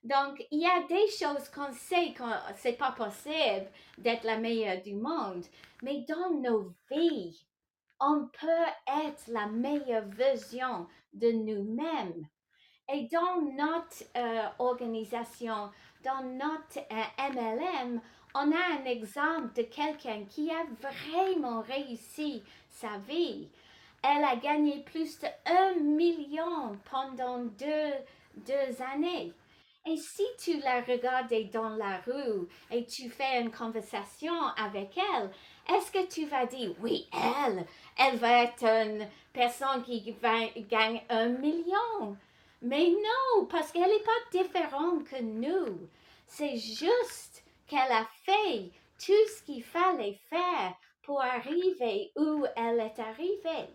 Donc, 0.04 0.44
il 0.50 0.60
y 0.60 0.66
a 0.66 0.86
des 0.86 1.08
choses 1.10 1.48
qu'on 1.48 1.72
sait 1.72 2.12
que 2.12 2.22
c'est 2.56 2.78
pas 2.78 2.92
possible 2.92 3.70
d'être 3.98 4.24
la 4.24 4.38
meilleure 4.38 4.82
du 4.82 4.94
monde, 4.94 5.44
mais 5.82 6.04
dans 6.08 6.30
nos 6.30 6.72
vies, 6.90 7.46
on 8.00 8.28
peut 8.40 9.02
être 9.06 9.24
la 9.28 9.46
meilleure 9.46 10.06
version 10.06 10.86
de 11.12 11.30
nous-mêmes. 11.32 12.26
Et 12.92 13.08
dans 13.12 13.42
notre 13.42 14.04
euh, 14.16 14.48
organisation, 14.58 15.70
dans 16.04 16.22
notre 16.22 16.78
euh, 16.78 17.30
MLM, 17.32 18.00
on 18.40 18.52
a 18.52 18.80
un 18.80 18.84
exemple 18.84 19.52
de 19.56 19.62
quelqu'un 19.62 20.24
qui 20.28 20.50
a 20.50 20.64
vraiment 20.80 21.60
réussi 21.62 22.42
sa 22.70 22.98
vie. 23.08 23.48
Elle 24.02 24.22
a 24.22 24.36
gagné 24.36 24.84
plus 24.84 25.18
de 25.18 25.26
1 25.46 25.80
million 25.80 26.78
pendant 26.88 27.38
deux, 27.38 27.92
deux 28.36 28.82
années. 28.94 29.32
Et 29.86 29.96
si 29.96 30.22
tu 30.38 30.60
la 30.60 30.82
regardais 30.82 31.44
dans 31.44 31.70
la 31.70 31.98
rue 32.06 32.46
et 32.70 32.84
tu 32.84 33.10
fais 33.10 33.40
une 33.40 33.50
conversation 33.50 34.34
avec 34.56 34.96
elle, 34.96 35.30
est-ce 35.74 35.90
que 35.90 36.06
tu 36.06 36.26
vas 36.26 36.46
dire, 36.46 36.72
oui, 36.80 37.08
elle, 37.12 37.64
elle 37.96 38.18
va 38.18 38.44
être 38.44 38.64
une 38.64 39.08
personne 39.32 39.82
qui 39.82 40.14
gagne 40.70 41.02
un 41.08 41.28
million? 41.28 42.16
Mais 42.62 42.88
non, 42.90 43.46
parce 43.46 43.72
qu'elle 43.72 43.88
n'est 43.88 43.98
pas 43.98 44.30
différente 44.30 45.04
que 45.04 45.22
nous. 45.22 45.88
C'est 46.26 46.56
juste 46.56 47.42
qu'elle 47.68 47.92
a 47.92 48.06
fait 48.24 48.70
tout 48.98 49.28
ce 49.36 49.42
qu'il 49.44 49.62
fallait 49.62 50.18
faire 50.28 50.74
pour 51.02 51.20
arriver 51.20 52.10
où 52.16 52.44
elle 52.56 52.80
est 52.80 52.98
arrivée. 52.98 53.68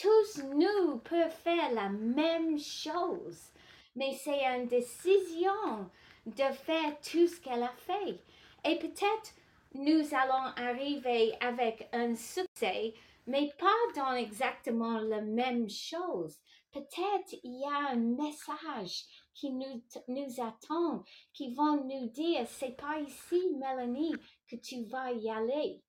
Tous 0.00 0.44
nous 0.54 0.98
peuvent 0.98 1.36
faire 1.42 1.72
la 1.72 1.88
même 1.88 2.58
chose, 2.58 3.50
mais 3.96 4.12
c'est 4.22 4.44
une 4.44 4.68
décision 4.68 5.90
de 6.26 6.52
faire 6.52 7.00
tout 7.00 7.26
ce 7.26 7.40
qu'elle 7.40 7.64
a 7.64 7.74
fait. 7.78 8.20
Et 8.64 8.78
peut-être 8.78 9.34
nous 9.74 10.14
allons 10.14 10.52
arriver 10.56 11.34
avec 11.40 11.88
un 11.92 12.14
succès, 12.14 12.94
mais 13.28 13.52
pas 13.58 13.76
dans 13.94 14.14
exactement 14.14 14.98
la 15.00 15.20
même 15.20 15.68
chose. 15.68 16.38
Peut-être 16.72 17.34
il 17.42 17.60
y 17.60 17.64
a 17.64 17.90
un 17.90 17.96
message 17.96 19.04
qui 19.34 19.52
nous, 19.52 19.84
nous 20.08 20.40
attend, 20.40 21.04
qui 21.34 21.54
vont 21.54 21.84
nous 21.84 22.08
dire, 22.08 22.46
c'est 22.48 22.76
pas 22.76 22.98
ici, 22.98 23.40
Mélanie, 23.54 24.14
que 24.48 24.56
tu 24.56 24.82
vas 24.86 25.12
y 25.12 25.28
aller. 25.28 25.82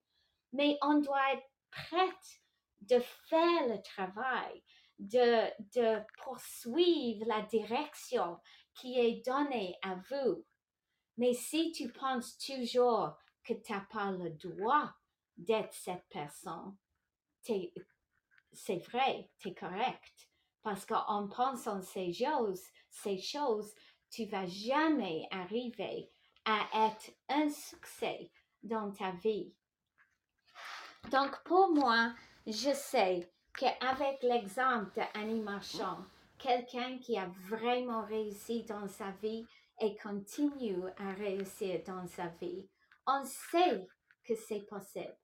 Mais 0.52 0.78
on 0.82 1.00
doit 1.00 1.34
être 1.34 1.50
prête 1.72 2.42
de 2.82 3.00
faire 3.00 3.68
le 3.70 3.82
travail, 3.84 4.62
de, 5.00 5.48
de 5.80 6.02
poursuivre 6.22 7.26
la 7.26 7.42
direction 7.44 8.38
qui 8.76 9.00
est 9.00 9.26
donnée 9.26 9.78
à 9.82 9.96
vous. 10.10 10.46
Mais 11.18 11.32
si 11.34 11.72
tu 11.72 11.90
penses 11.90 12.38
toujours 12.38 13.16
que 13.46 13.54
tu 13.54 13.72
n'as 13.72 13.86
pas 13.92 14.12
le 14.12 14.32
droit 14.32 14.92
d'être 15.38 15.74
cette 15.74 16.06
personne, 16.10 16.76
c'est 17.42 18.78
vrai, 18.90 19.30
tu 19.40 19.50
es 19.50 19.54
correct. 19.54 20.30
Parce 20.62 20.86
qu'en 20.86 21.28
pensant 21.30 21.82
ces 21.82 22.12
choses, 22.12 22.64
ces 22.90 23.18
choses, 23.18 23.74
tu 24.10 24.26
vas 24.26 24.46
jamais 24.46 25.28
arriver 25.32 26.12
à 26.46 26.88
être 26.88 27.12
un 27.30 27.50
succès 27.50 28.30
dans 28.64 28.92
ta 28.92 29.12
vie. 29.12 29.54
Donc, 31.12 31.42
pour 31.44 31.70
moi, 31.74 32.14
je 32.46 32.74
sais 32.74 33.32
qu'avec 33.58 34.22
l'exemple 34.24 34.92
d'Annie 34.96 35.42
Marchand, 35.42 36.06
quelqu'un 36.38 36.98
qui 37.00 37.18
a 37.18 37.28
vraiment 37.48 38.06
réussi 38.06 38.64
dans 38.64 38.88
sa 38.88 39.12
vie 39.22 39.46
et 39.82 39.96
continue 39.98 40.84
à 40.98 41.14
réussir 41.14 41.82
dans 41.86 42.06
sa 42.08 42.28
vie, 42.42 42.68
on 43.08 43.24
sait 43.24 43.88
que 44.24 44.36
c'est 44.36 44.66
possible. 44.68 45.18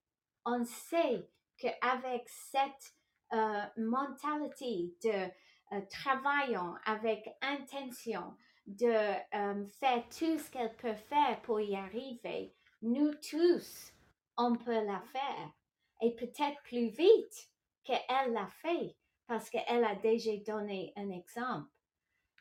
On 0.45 0.63
sait 0.63 1.27
qu'avec 1.57 2.27
cette 2.29 2.95
euh, 3.33 3.63
mentalité 3.77 4.93
de 5.03 5.29
euh, 5.73 5.81
travaillant 5.89 6.75
avec 6.85 7.27
intention, 7.41 8.35
de 8.67 8.85
euh, 8.87 9.65
faire 9.79 10.03
tout 10.09 10.37
ce 10.37 10.49
qu'elle 10.51 10.75
peut 10.75 10.95
faire 10.95 11.41
pour 11.41 11.59
y 11.59 11.75
arriver, 11.75 12.53
nous 12.81 13.13
tous, 13.15 13.93
on 14.37 14.55
peut 14.55 14.85
la 14.85 15.01
faire. 15.11 15.51
Et 16.01 16.15
peut-être 16.15 16.61
plus 16.63 16.89
vite 16.89 17.49
qu'elle 17.83 18.33
l'a 18.33 18.49
fait, 18.61 18.95
parce 19.27 19.49
qu'elle 19.49 19.83
a 19.83 19.95
déjà 19.95 20.35
donné 20.45 20.93
un 20.95 21.09
exemple. 21.09 21.69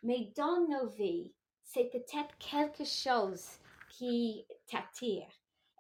Mais 0.03 0.33
dans 0.37 0.66
nos 0.68 0.88
vies, 0.88 1.33
c'est 1.62 1.90
peut-être 1.90 2.37
quelque 2.38 2.85
chose 2.85 3.59
qui 3.90 4.46
t'attire. 4.66 5.29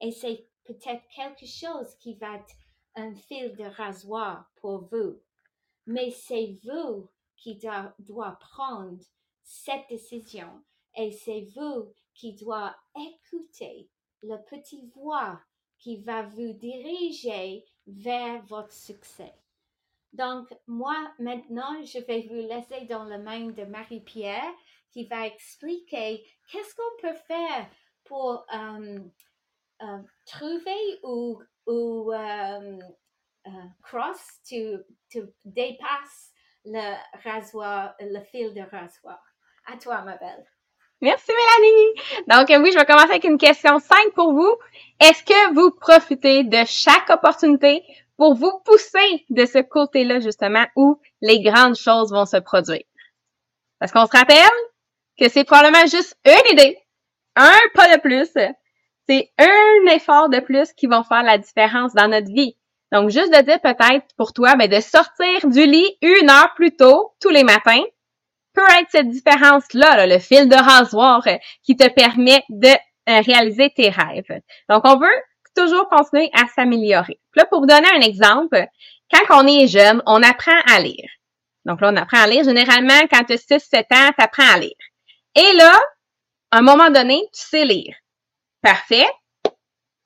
Et 0.00 0.12
c'est 0.12 0.46
peut-être 0.64 1.06
quelque 1.08 1.46
chose 1.46 1.94
qui 1.96 2.14
va 2.14 2.36
être 2.36 2.54
un 2.96 3.14
fil 3.14 3.54
de 3.56 3.64
rasoir 3.64 4.50
pour 4.56 4.88
vous. 4.90 5.20
Mais 5.86 6.10
c'est 6.10 6.58
vous 6.64 7.08
qui 7.36 7.56
doit, 7.56 8.38
prendre 8.40 9.02
cette 9.42 9.88
décision 9.88 10.62
et 10.96 11.10
c'est 11.10 11.46
vous 11.54 11.92
qui 12.14 12.34
doit 12.34 12.74
écouter 12.96 13.90
la 14.22 14.38
petite 14.38 14.94
voix 14.94 15.40
qui 15.78 15.98
va 15.98 16.22
vous 16.22 16.52
diriger 16.54 17.64
vers 17.86 18.42
votre 18.46 18.72
succès. 18.72 19.34
Donc, 20.12 20.48
moi, 20.66 21.12
maintenant, 21.18 21.82
je 21.82 21.98
vais 21.98 22.22
vous 22.22 22.48
laisser 22.48 22.86
dans 22.86 23.04
la 23.04 23.18
main 23.18 23.48
de 23.48 23.64
Marie-Pierre 23.64 24.54
qui 24.90 25.06
va 25.06 25.26
expliquer 25.26 26.24
qu'est-ce 26.50 26.74
qu'on 26.74 27.02
peut 27.02 27.18
faire 27.26 27.68
pour 28.04 28.46
euh, 28.54 29.00
euh, 29.82 29.98
trouver 30.26 31.00
ou, 31.02 31.40
ou 31.66 32.12
euh, 32.12 32.78
cross, 33.82 34.40
to, 34.48 34.78
to 35.12 35.26
dépasse 35.44 36.32
le 36.64 36.94
rasoir, 37.22 37.94
le 38.00 38.20
fil 38.30 38.54
de 38.54 38.62
rasoir. 38.62 39.22
À 39.66 39.76
toi, 39.76 40.02
ma 40.02 40.16
belle. 40.16 40.44
Merci, 41.00 41.32
Mélanie. 41.32 42.24
Donc, 42.28 42.64
oui, 42.64 42.72
je 42.72 42.78
vais 42.78 42.86
commencer 42.86 43.10
avec 43.10 43.24
une 43.24 43.36
question 43.36 43.78
simple 43.78 44.12
pour 44.14 44.32
vous. 44.32 44.56
Est-ce 45.00 45.22
que 45.22 45.54
vous 45.54 45.70
profitez 45.70 46.44
de 46.44 46.64
chaque 46.66 47.10
opportunité 47.10 47.82
pour 48.16 48.34
vous 48.34 48.60
pousser 48.64 49.26
de 49.28 49.44
ce 49.44 49.58
côté-là, 49.58 50.20
justement, 50.20 50.64
où 50.76 51.00
les 51.20 51.42
grandes 51.42 51.76
choses 51.76 52.12
vont 52.12 52.24
se 52.24 52.38
produire? 52.38 52.84
Parce 53.78 53.92
qu'on 53.92 54.06
se 54.06 54.16
rappelle 54.16 54.48
que 55.18 55.28
c'est 55.28 55.44
probablement 55.44 55.86
juste 55.86 56.16
une 56.24 56.52
idée, 56.52 56.78
un 57.36 57.58
pas 57.74 57.94
de 57.94 58.00
plus. 58.00 58.30
C'est 59.08 59.30
un 59.38 59.92
effort 59.94 60.28
de 60.28 60.40
plus 60.40 60.72
qui 60.72 60.86
va 60.86 61.04
faire 61.04 61.22
la 61.22 61.38
différence 61.38 61.92
dans 61.94 62.08
notre 62.08 62.32
vie. 62.32 62.56
Donc, 62.92 63.10
juste 63.10 63.32
de 63.32 63.42
dire 63.42 63.60
peut-être 63.60 64.06
pour 64.16 64.32
toi, 64.32 64.56
ben, 64.56 64.68
de 64.68 64.80
sortir 64.80 65.46
du 65.48 65.66
lit 65.66 65.96
une 66.00 66.30
heure 66.30 66.54
plus 66.54 66.74
tôt 66.76 67.12
tous 67.20 67.30
les 67.30 67.44
matins 67.44 67.82
peut 68.54 68.62
être 68.78 68.88
cette 68.90 69.08
différence-là, 69.08 70.06
le 70.06 70.18
fil 70.18 70.48
de 70.48 70.54
rasoir 70.54 71.26
euh, 71.26 71.36
qui 71.64 71.76
te 71.76 71.88
permet 71.88 72.44
de 72.48 72.68
euh, 72.68 73.20
réaliser 73.20 73.70
tes 73.74 73.90
rêves. 73.90 74.40
Donc, 74.68 74.82
on 74.84 74.96
veut 74.96 75.22
toujours 75.56 75.88
continuer 75.88 76.30
à 76.32 76.46
s'améliorer. 76.46 77.18
Là, 77.34 77.46
pour 77.46 77.66
donner 77.66 77.88
un 77.94 78.00
exemple, 78.00 78.64
quand 79.12 79.42
on 79.42 79.46
est 79.46 79.66
jeune, 79.66 80.02
on 80.06 80.22
apprend 80.22 80.58
à 80.72 80.80
lire. 80.80 81.08
Donc 81.64 81.80
là, 81.80 81.90
on 81.92 81.96
apprend 81.96 82.18
à 82.18 82.26
lire. 82.26 82.44
Généralement, 82.44 83.00
quand 83.10 83.24
tu 83.24 83.34
as 83.34 83.58
6-7 83.58 83.78
ans, 83.92 84.12
tu 84.16 84.24
apprends 84.24 84.54
à 84.54 84.58
lire. 84.58 84.76
Et 85.34 85.56
là, 85.56 85.78
à 86.50 86.58
un 86.58 86.62
moment 86.62 86.90
donné, 86.90 87.20
tu 87.32 87.40
sais 87.40 87.64
lire. 87.64 87.94
Parfait 88.64 89.06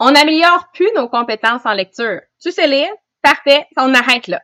on 0.00 0.12
n'améliore 0.12 0.68
plus 0.72 0.88
nos 0.94 1.08
compétences 1.08 1.64
en 1.64 1.72
lecture. 1.72 2.20
Tu 2.40 2.52
sais 2.52 2.66
lire? 2.66 2.90
Parfait, 3.22 3.66
on 3.76 3.92
arrête 3.94 4.28
là. 4.28 4.40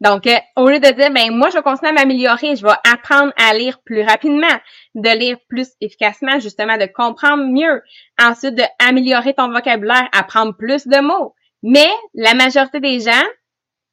Donc, 0.00 0.26
euh, 0.26 0.36
au 0.56 0.68
lieu 0.68 0.80
de 0.80 0.90
dire, 0.90 1.10
ben 1.10 1.34
moi, 1.34 1.48
je 1.48 1.56
vais 1.56 1.62
continuer 1.62 1.90
à 1.90 1.94
m'améliorer, 1.94 2.56
je 2.56 2.66
vais 2.66 2.74
apprendre 2.92 3.32
à 3.36 3.54
lire 3.54 3.80
plus 3.82 4.02
rapidement, 4.02 4.46
de 4.94 5.08
lire 5.08 5.38
plus 5.48 5.68
efficacement, 5.80 6.38
justement, 6.40 6.76
de 6.76 6.84
comprendre 6.84 7.44
mieux. 7.44 7.82
Ensuite, 8.20 8.56
d'améliorer 8.56 9.32
ton 9.32 9.50
vocabulaire, 9.50 10.08
apprendre 10.12 10.54
plus 10.54 10.86
de 10.86 11.00
mots. 11.00 11.34
Mais 11.62 11.90
la 12.12 12.34
majorité 12.34 12.80
des 12.80 13.00
gens 13.00 13.24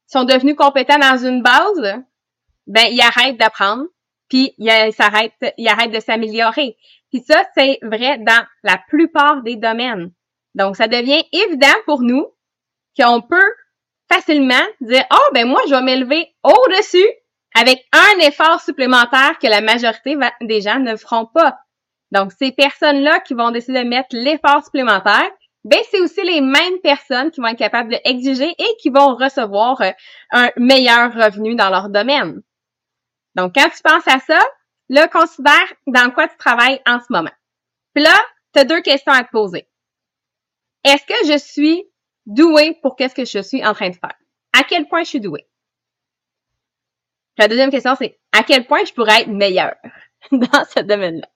sont 0.08 0.26
devenus 0.26 0.56
compétents 0.56 1.00
dans 1.00 1.26
une 1.26 1.42
base, 1.42 2.02
ben 2.68 2.86
ils 2.90 3.02
arrêtent 3.02 3.38
d'apprendre, 3.38 3.86
puis 4.28 4.54
ils 4.58 4.94
s'arrêtent, 4.94 5.34
ils 5.58 5.70
arrêtent 5.70 5.94
de 5.94 6.02
s'améliorer. 6.02 6.76
Puis 7.12 7.24
ça, 7.28 7.44
c'est 7.56 7.80
vrai 7.82 8.18
dans 8.20 8.46
la 8.64 8.80
plupart 8.90 9.44
des 9.44 9.56
domaines. 9.56 10.12
Donc, 10.56 10.76
ça 10.76 10.88
devient 10.88 11.24
évident 11.32 11.68
pour 11.86 12.02
nous 12.02 12.26
qu'on 13.00 13.22
peut 13.22 13.54
facilement 14.12 14.66
dire, 14.82 15.06
oh, 15.12 15.32
ben 15.34 15.48
moi, 15.48 15.62
je 15.68 15.76
vais 15.76 15.82
m'élever 15.82 16.34
au-dessus 16.44 17.08
avec 17.56 17.86
un 17.94 18.20
effort 18.20 18.62
supplémentaire 18.62 19.38
que 19.40 19.48
la 19.48 19.62
majorité 19.62 20.18
des 20.42 20.62
gens 20.62 20.80
ne 20.80 20.96
feront 20.96 21.26
pas. 21.26 21.58
Donc, 22.12 22.32
ces 22.38 22.52
personnes-là 22.52 23.20
qui 23.22 23.34
vont 23.34 23.52
décider 23.52 23.84
de 23.84 23.90
mettre 23.90 24.10
l'effort 24.12 24.64
supplémentaire, 24.64 25.30
ben 25.64 25.80
c'est 25.90 26.02
aussi 26.02 26.22
les 26.24 26.42
mêmes 26.42 26.80
personnes 26.84 27.32
qui 27.32 27.40
vont 27.40 27.48
être 27.48 27.58
capables 27.58 27.90
d'exiger 27.90 28.50
et 28.50 28.76
qui 28.82 28.90
vont 28.90 29.16
recevoir 29.16 29.80
euh, 29.82 29.92
un 30.32 30.50
meilleur 30.58 31.14
revenu 31.14 31.56
dans 31.56 31.70
leur 31.70 31.90
domaine. 31.90 32.42
Donc, 33.36 33.54
quand 33.56 33.70
tu 33.70 33.82
penses 33.84 34.08
à 34.08 34.20
ça, 34.20 34.40
là, 34.92 35.08
considère 35.08 35.74
dans 35.88 36.12
quoi 36.12 36.28
tu 36.28 36.38
travailles 36.38 36.82
en 36.86 37.00
ce 37.00 37.08
moment. 37.10 37.32
Puis 37.94 38.04
là, 38.04 38.14
tu 38.54 38.60
as 38.60 38.66
deux 38.66 38.82
questions 38.82 39.12
à 39.12 39.24
te 39.24 39.32
poser. 39.32 39.68
Est-ce 40.84 41.06
que 41.06 41.32
je 41.34 41.38
suis 41.38 41.84
doué 42.26 42.78
pour 42.82 42.96
qu'est-ce 42.96 43.16
que 43.16 43.26
je 43.26 43.40
suis 43.40 43.66
en 43.66 43.74
train 43.74 43.90
de 43.90 43.96
faire? 43.96 44.16
À 44.54 44.64
quel 44.64 44.88
point 44.88 45.04
je 45.04 45.10
suis 45.10 45.20
doué? 45.22 45.48
la 47.38 47.48
deuxième 47.48 47.72
question, 47.72 47.96
c'est 47.98 48.20
à 48.34 48.44
quel 48.44 48.68
point 48.68 48.84
je 48.86 48.94
pourrais 48.94 49.22
être 49.22 49.30
meilleur 49.30 49.74
dans 50.32 50.66
ce 50.66 50.82
domaine-là? 50.82 51.28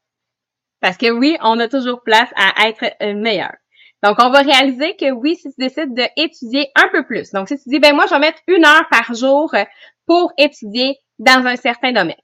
Parce 0.79 0.97
que 0.97 1.09
oui, 1.09 1.35
on 1.41 1.59
a 1.59 1.67
toujours 1.67 2.03
place 2.03 2.29
à 2.35 2.67
être 2.67 2.83
euh, 3.01 3.15
meilleur. 3.15 3.55
Donc, 4.03 4.17
on 4.19 4.29
va 4.29 4.41
réaliser 4.41 4.95
que 4.97 5.09
oui, 5.11 5.35
si 5.35 5.49
tu 5.49 5.55
décides 5.57 5.95
d'étudier 5.95 6.69
un 6.75 6.89
peu 6.89 7.05
plus, 7.05 7.31
donc 7.31 7.47
si 7.47 7.57
tu 7.57 7.69
dis, 7.69 7.79
ben 7.79 7.95
moi, 7.95 8.05
je 8.05 8.13
vais 8.13 8.19
mettre 8.19 8.39
une 8.47 8.65
heure 8.65 8.87
par 8.91 9.15
jour 9.15 9.51
euh, 9.55 9.63
pour 10.05 10.31
étudier 10.37 10.97
dans 11.17 11.47
un 11.47 11.55
certain 11.55 11.91
domaine, 11.91 12.19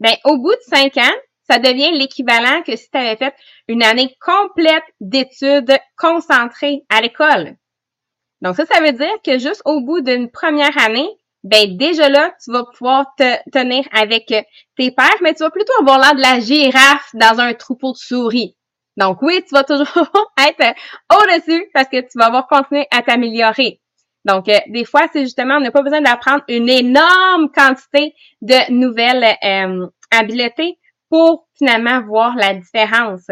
ben 0.00 0.14
au 0.24 0.38
bout 0.38 0.54
de 0.54 0.76
cinq 0.76 0.96
ans, 0.96 1.14
ça 1.48 1.58
devient 1.58 1.92
l'équivalent 1.92 2.62
que 2.62 2.76
si 2.76 2.90
tu 2.90 2.98
avais 2.98 3.16
fait 3.16 3.34
une 3.68 3.82
année 3.82 4.14
complète 4.20 4.84
d'études 5.00 5.76
concentrées 5.96 6.82
à 6.88 7.00
l'école. 7.00 7.56
Donc 8.40 8.56
ça, 8.56 8.66
ça 8.66 8.80
veut 8.80 8.92
dire 8.92 9.14
que 9.24 9.38
juste 9.38 9.62
au 9.64 9.80
bout 9.80 10.00
d'une 10.00 10.30
première 10.30 10.76
année, 10.78 11.08
ben 11.42 11.76
déjà 11.76 12.08
là, 12.08 12.32
tu 12.42 12.50
vas 12.50 12.64
pouvoir 12.64 13.06
te 13.18 13.50
tenir 13.50 13.86
avec 13.92 14.26
tes 14.26 14.90
pères, 14.90 15.18
mais 15.22 15.34
tu 15.34 15.42
vas 15.42 15.50
plutôt 15.50 15.74
avoir 15.80 15.98
l'air 15.98 16.14
de 16.14 16.20
la 16.20 16.40
girafe 16.40 17.10
dans 17.14 17.38
un 17.40 17.52
troupeau 17.54 17.92
de 17.92 17.98
souris. 17.98 18.56
Donc 18.96 19.20
oui, 19.22 19.42
tu 19.46 19.54
vas 19.54 19.64
toujours 19.64 19.86
être 20.38 20.74
au-dessus 21.12 21.68
parce 21.74 21.88
que 21.88 22.00
tu 22.00 22.18
vas 22.18 22.26
avoir 22.26 22.46
continué 22.46 22.86
à 22.90 23.02
t'améliorer. 23.02 23.80
Donc, 24.24 24.48
euh, 24.48 24.58
des 24.68 24.84
fois, 24.84 25.02
c'est 25.12 25.22
justement, 25.22 25.56
on 25.56 25.60
n'a 25.60 25.70
pas 25.70 25.82
besoin 25.82 26.00
d'apprendre 26.00 26.42
une 26.48 26.68
énorme 26.68 27.50
quantité 27.54 28.14
de 28.42 28.72
nouvelles 28.72 29.36
euh, 29.44 29.86
habiletés 30.10 30.78
pour 31.10 31.46
finalement 31.58 32.02
voir 32.02 32.34
la 32.36 32.54
différence. 32.54 33.26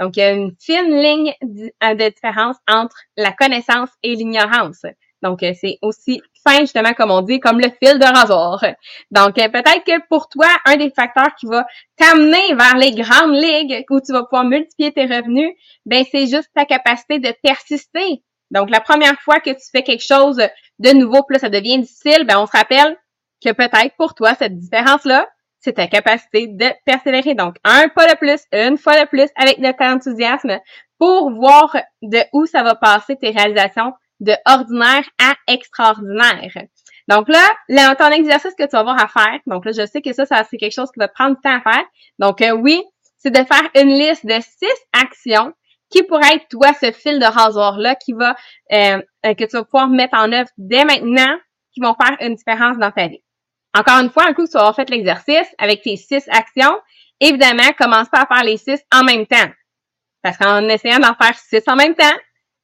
Donc, 0.00 0.16
il 0.16 0.20
y 0.20 0.22
a 0.22 0.32
une 0.32 0.54
fine 0.58 0.94
ligne 0.94 1.34
euh, 1.42 1.94
de 1.94 2.08
différence 2.08 2.56
entre 2.66 2.96
la 3.16 3.32
connaissance 3.32 3.90
et 4.02 4.14
l'ignorance. 4.14 4.82
Donc, 5.22 5.40
c'est 5.40 5.78
aussi 5.82 6.22
fin, 6.46 6.60
justement, 6.60 6.92
comme 6.94 7.10
on 7.10 7.22
dit, 7.22 7.40
comme 7.40 7.60
le 7.60 7.70
fil 7.82 7.98
de 7.98 8.04
rasoir. 8.04 8.64
Donc, 9.10 9.38
euh, 9.38 9.48
peut-être 9.48 9.84
que 9.84 10.06
pour 10.08 10.28
toi, 10.28 10.48
un 10.64 10.76
des 10.76 10.90
facteurs 10.90 11.34
qui 11.38 11.46
va 11.46 11.66
t'amener 11.96 12.54
vers 12.54 12.76
les 12.76 12.92
grandes 12.92 13.34
ligues 13.34 13.84
où 13.90 14.00
tu 14.00 14.12
vas 14.12 14.24
pouvoir 14.24 14.44
multiplier 14.44 14.92
tes 14.92 15.04
revenus, 15.04 15.52
ben 15.86 16.04
c'est 16.10 16.26
juste 16.26 16.50
ta 16.54 16.64
capacité 16.64 17.18
de 17.18 17.34
persister. 17.42 18.22
Donc, 18.50 18.70
la 18.70 18.80
première 18.80 19.18
fois 19.20 19.40
que 19.40 19.50
tu 19.50 19.64
fais 19.72 19.82
quelque 19.82 20.04
chose 20.04 20.40
de 20.78 20.90
nouveau, 20.90 21.22
plus 21.22 21.38
ça 21.38 21.48
devient 21.48 21.78
difficile, 21.78 22.24
ben 22.24 22.38
on 22.38 22.46
se 22.46 22.56
rappelle 22.56 22.96
que 23.44 23.52
peut-être 23.52 23.94
pour 23.96 24.14
toi, 24.14 24.34
cette 24.34 24.58
différence-là, 24.58 25.26
c'est 25.60 25.74
ta 25.74 25.86
capacité 25.86 26.46
de 26.46 26.66
persévérer. 26.84 27.34
Donc, 27.34 27.56
un 27.64 27.88
pas 27.88 28.06
de 28.06 28.16
plus, 28.16 28.40
une 28.52 28.78
fois 28.78 29.00
de 29.00 29.06
plus, 29.06 29.28
avec 29.36 29.58
notre 29.58 29.84
enthousiasme 29.84 30.58
pour 30.98 31.30
voir 31.32 31.76
de 32.02 32.18
où 32.32 32.46
ça 32.46 32.62
va 32.62 32.74
passer 32.74 33.16
tes 33.16 33.30
réalisations 33.30 33.92
de 34.20 34.34
ordinaire 34.46 35.04
à 35.18 35.34
extraordinaire. 35.48 36.52
Donc 37.08 37.28
là, 37.28 37.44
là, 37.68 37.94
ton 37.96 38.10
exercice 38.10 38.54
que 38.54 38.64
tu 38.64 38.70
vas 38.72 38.80
avoir 38.80 39.02
à 39.02 39.08
faire, 39.08 39.40
donc 39.46 39.64
là, 39.64 39.72
je 39.72 39.86
sais 39.86 40.02
que 40.02 40.12
ça, 40.12 40.26
ça 40.26 40.44
c'est 40.48 40.58
quelque 40.58 40.74
chose 40.74 40.90
qui 40.92 41.00
va 41.00 41.08
te 41.08 41.14
prendre 41.14 41.36
du 41.36 41.40
temps 41.40 41.56
à 41.56 41.60
faire. 41.60 41.84
Donc 42.18 42.42
euh, 42.42 42.52
oui, 42.52 42.82
c'est 43.16 43.30
de 43.30 43.38
faire 43.38 43.68
une 43.74 43.88
liste 43.88 44.26
de 44.26 44.38
six 44.40 44.76
actions 44.92 45.52
qui 45.90 46.02
pourraient 46.04 46.36
être, 46.36 46.48
toi, 46.48 46.68
ce 46.80 46.92
fil 46.92 47.18
de 47.18 47.24
rasoir-là 47.24 47.94
qui 47.96 48.12
va, 48.12 48.36
euh, 48.72 49.02
euh, 49.26 49.34
que 49.34 49.44
tu 49.44 49.56
vas 49.56 49.64
pouvoir 49.64 49.88
mettre 49.88 50.16
en 50.16 50.32
œuvre 50.32 50.48
dès 50.56 50.84
maintenant, 50.84 51.36
qui 51.72 51.80
vont 51.80 51.94
faire 51.94 52.16
une 52.20 52.34
différence 52.34 52.78
dans 52.78 52.90
ta 52.90 53.08
vie. 53.08 53.22
Encore 53.76 53.98
une 53.98 54.10
fois, 54.10 54.24
un 54.26 54.32
coup 54.32 54.46
tu 54.46 54.52
vas 54.52 54.60
avoir 54.60 54.76
fait 54.76 54.90
l'exercice 54.90 55.48
avec 55.58 55.82
tes 55.82 55.96
six 55.96 56.24
actions, 56.30 56.76
évidemment, 57.20 57.70
commence 57.78 58.08
pas 58.08 58.22
à 58.22 58.26
faire 58.26 58.44
les 58.44 58.56
six 58.56 58.80
en 58.92 59.04
même 59.04 59.26
temps. 59.26 59.50
Parce 60.22 60.36
qu'en 60.36 60.68
essayant 60.68 60.98
d'en 60.98 61.14
faire 61.14 61.36
six 61.38 61.62
en 61.68 61.76
même 61.76 61.94
temps, 61.94 62.16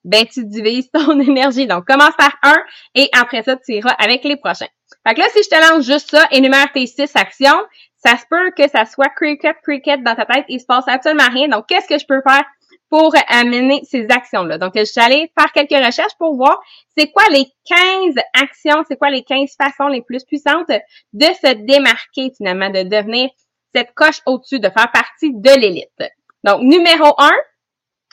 ben 0.04 0.24
tu 0.26 0.44
divises 0.44 0.90
ton 0.90 1.18
énergie. 1.20 1.66
Donc, 1.66 1.86
commence 1.86 2.14
par 2.16 2.36
un 2.42 2.56
et 2.94 3.08
après 3.12 3.42
ça, 3.42 3.56
tu 3.56 3.74
iras 3.74 3.94
avec 3.98 4.24
les 4.24 4.36
prochains. 4.36 4.68
Fait 5.06 5.14
que 5.14 5.20
là, 5.20 5.26
si 5.30 5.42
je 5.42 5.48
te 5.48 5.72
lance 5.72 5.84
juste 5.84 6.10
ça, 6.10 6.26
énumère 6.30 6.70
tes 6.72 6.86
six 6.86 7.14
actions, 7.14 7.64
ça 7.96 8.16
se 8.16 8.24
peut 8.30 8.50
que 8.56 8.68
ça 8.68 8.84
soit 8.84 9.08
cricket, 9.10 9.56
cricket 9.62 10.02
dans 10.02 10.14
ta 10.14 10.26
tête, 10.26 10.44
il 10.48 10.60
se 10.60 10.66
passe 10.66 10.86
absolument 10.86 11.28
rien. 11.30 11.48
Donc, 11.48 11.66
qu'est-ce 11.66 11.88
que 11.88 11.98
je 11.98 12.06
peux 12.06 12.20
faire 12.26 12.44
pour 12.88 13.14
amener 13.28 13.82
ces 13.84 14.06
actions-là? 14.08 14.58
Donc, 14.58 14.72
je 14.76 14.84
suis 14.84 15.00
allée 15.00 15.30
faire 15.38 15.52
quelques 15.52 15.84
recherches 15.84 16.16
pour 16.18 16.36
voir 16.36 16.60
c'est 16.96 17.10
quoi 17.10 17.24
les 17.30 17.46
15 17.64 18.14
actions, 18.34 18.84
c'est 18.88 18.96
quoi 18.96 19.10
les 19.10 19.22
15 19.22 19.54
façons 19.60 19.88
les 19.88 20.02
plus 20.02 20.24
puissantes 20.24 20.70
de 21.12 21.26
se 21.26 21.54
démarquer 21.54 22.32
finalement, 22.36 22.70
de 22.70 22.82
devenir 22.82 23.30
cette 23.74 23.92
coche 23.94 24.20
au-dessus, 24.26 24.60
de 24.60 24.70
faire 24.70 24.90
partie 24.92 25.32
de 25.34 25.60
l'élite. 25.60 26.02
Donc, 26.44 26.62
numéro 26.62 27.14
un, 27.18 27.32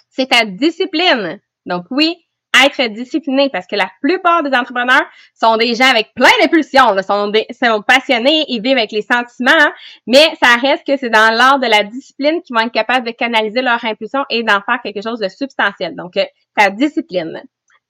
c'est 0.10 0.30
ta 0.30 0.46
discipline. 0.46 1.40
Donc 1.66 1.86
oui, 1.90 2.26
être 2.66 2.94
discipliné 2.94 3.50
parce 3.50 3.68
que 3.68 3.76
la 3.76 3.90
plupart 4.02 4.44
des 4.44 4.56
entrepreneurs 4.56 5.06
sont 5.34 5.58
des 5.58 5.76
gens 5.76 5.90
avec 5.90 6.14
plein 6.16 6.30
d'impulsions, 6.42 6.96
sont, 7.02 7.32
sont 7.52 7.82
passionnés, 7.82 8.46
ils 8.48 8.62
vivent 8.62 8.78
avec 8.78 8.92
les 8.92 9.02
sentiments, 9.02 9.52
hein. 9.52 9.74
mais 10.08 10.24
ça 10.42 10.56
reste 10.62 10.86
que 10.86 10.98
c'est 10.98 11.10
dans 11.10 11.34
l'art 11.34 11.60
de 11.60 11.68
la 11.68 11.84
discipline 11.84 12.42
qu'ils 12.42 12.56
vont 12.56 12.62
être 12.62 12.72
capables 12.72 13.06
de 13.06 13.12
canaliser 13.12 13.62
leur 13.62 13.84
impulsion 13.84 14.24
et 14.30 14.44
d'en 14.44 14.62
faire 14.62 14.80
quelque 14.82 15.02
chose 15.02 15.20
de 15.20 15.30
substantiel. 15.30 15.96
Donc, 15.96 16.18
euh, 16.18 16.26
ta 16.56 16.70
discipline. 16.70 17.42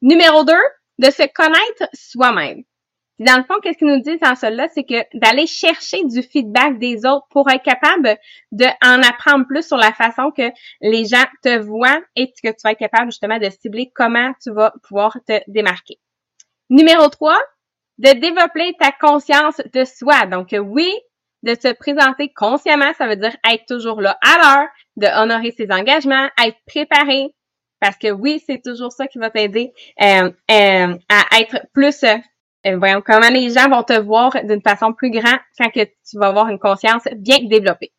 Numéro 0.02 0.44
deux, 0.44 0.54
de 1.00 1.10
se 1.10 1.24
connaître 1.34 1.90
soi-même 1.94 2.64
dans 3.24 3.38
le 3.38 3.44
fond, 3.44 3.60
qu'est-ce 3.62 3.78
qu'il 3.78 3.88
nous 3.88 4.02
dit 4.02 4.18
dans 4.18 4.36
cela, 4.36 4.68
c'est 4.70 4.84
que 4.84 5.04
d'aller 5.18 5.48
chercher 5.48 6.04
du 6.04 6.22
feedback 6.22 6.80
des 6.80 7.06
autres 7.06 7.26
pour 7.30 7.50
être 7.50 7.64
capable 7.64 8.18
de 8.52 8.66
en 8.84 9.02
apprendre 9.02 9.46
plus 9.48 9.66
sur 9.66 9.78
la 9.78 9.94
façon 9.94 10.32
que 10.32 10.52
les 10.82 11.06
gens 11.06 11.24
te 11.42 11.60
voient 11.60 12.02
et 12.16 12.32
que 12.32 12.50
tu 12.50 12.58
vas 12.64 12.72
être 12.72 12.80
capable 12.80 13.12
justement 13.12 13.40
de 13.40 13.50
cibler 13.50 13.92
comment 13.94 14.32
tu 14.42 14.52
vas 14.52 14.74
pouvoir 14.88 15.18
te 15.28 15.40
démarquer. 15.48 16.00
Numéro 16.70 17.08
3, 17.08 17.38
de 18.00 18.20
développer 18.20 18.74
ta 18.80 18.92
conscience 18.92 19.62
de 19.74 19.84
soi. 19.84 20.26
Donc 20.26 20.56
oui, 20.60 20.92
de 21.44 21.56
se 21.56 21.74
présenter 21.74 22.32
consciemment, 22.34 22.94
ça 22.98 23.08
veut 23.08 23.18
dire 23.18 23.36
être 23.52 23.66
toujours 23.68 24.02
là 24.02 24.18
à 24.22 24.38
l'heure, 24.38 24.68
de 24.98 25.08
honorer 25.22 25.52
ses 25.52 25.72
engagements, 25.72 26.30
être 26.44 26.58
préparé, 26.66 27.34
parce 27.80 27.98
que 27.98 28.12
oui, 28.12 28.42
c'est 28.48 28.62
toujours 28.64 28.94
ça 28.94 29.08
qui 29.08 29.20
va 29.20 29.30
t'aider 29.30 29.74
euh, 30.02 30.32
euh, 30.50 30.98
à 31.10 31.40
être 31.40 31.68
plus 31.74 32.06
euh, 32.66 32.78
voyons 32.78 33.02
comment 33.02 33.30
les 33.30 33.50
gens 33.50 33.70
vont 33.70 33.84
te 33.84 34.00
voir 34.00 34.32
d'une 34.44 34.62
façon 34.62 34.94
plus 34.94 35.12
grande 35.12 35.40
quand 35.58 35.70
que 35.70 35.84
tu 35.84 36.18
vas 36.18 36.28
avoir 36.28 36.50
une 36.50 36.60
conscience 36.60 37.04
bien 37.16 37.40
développée. 37.44 37.94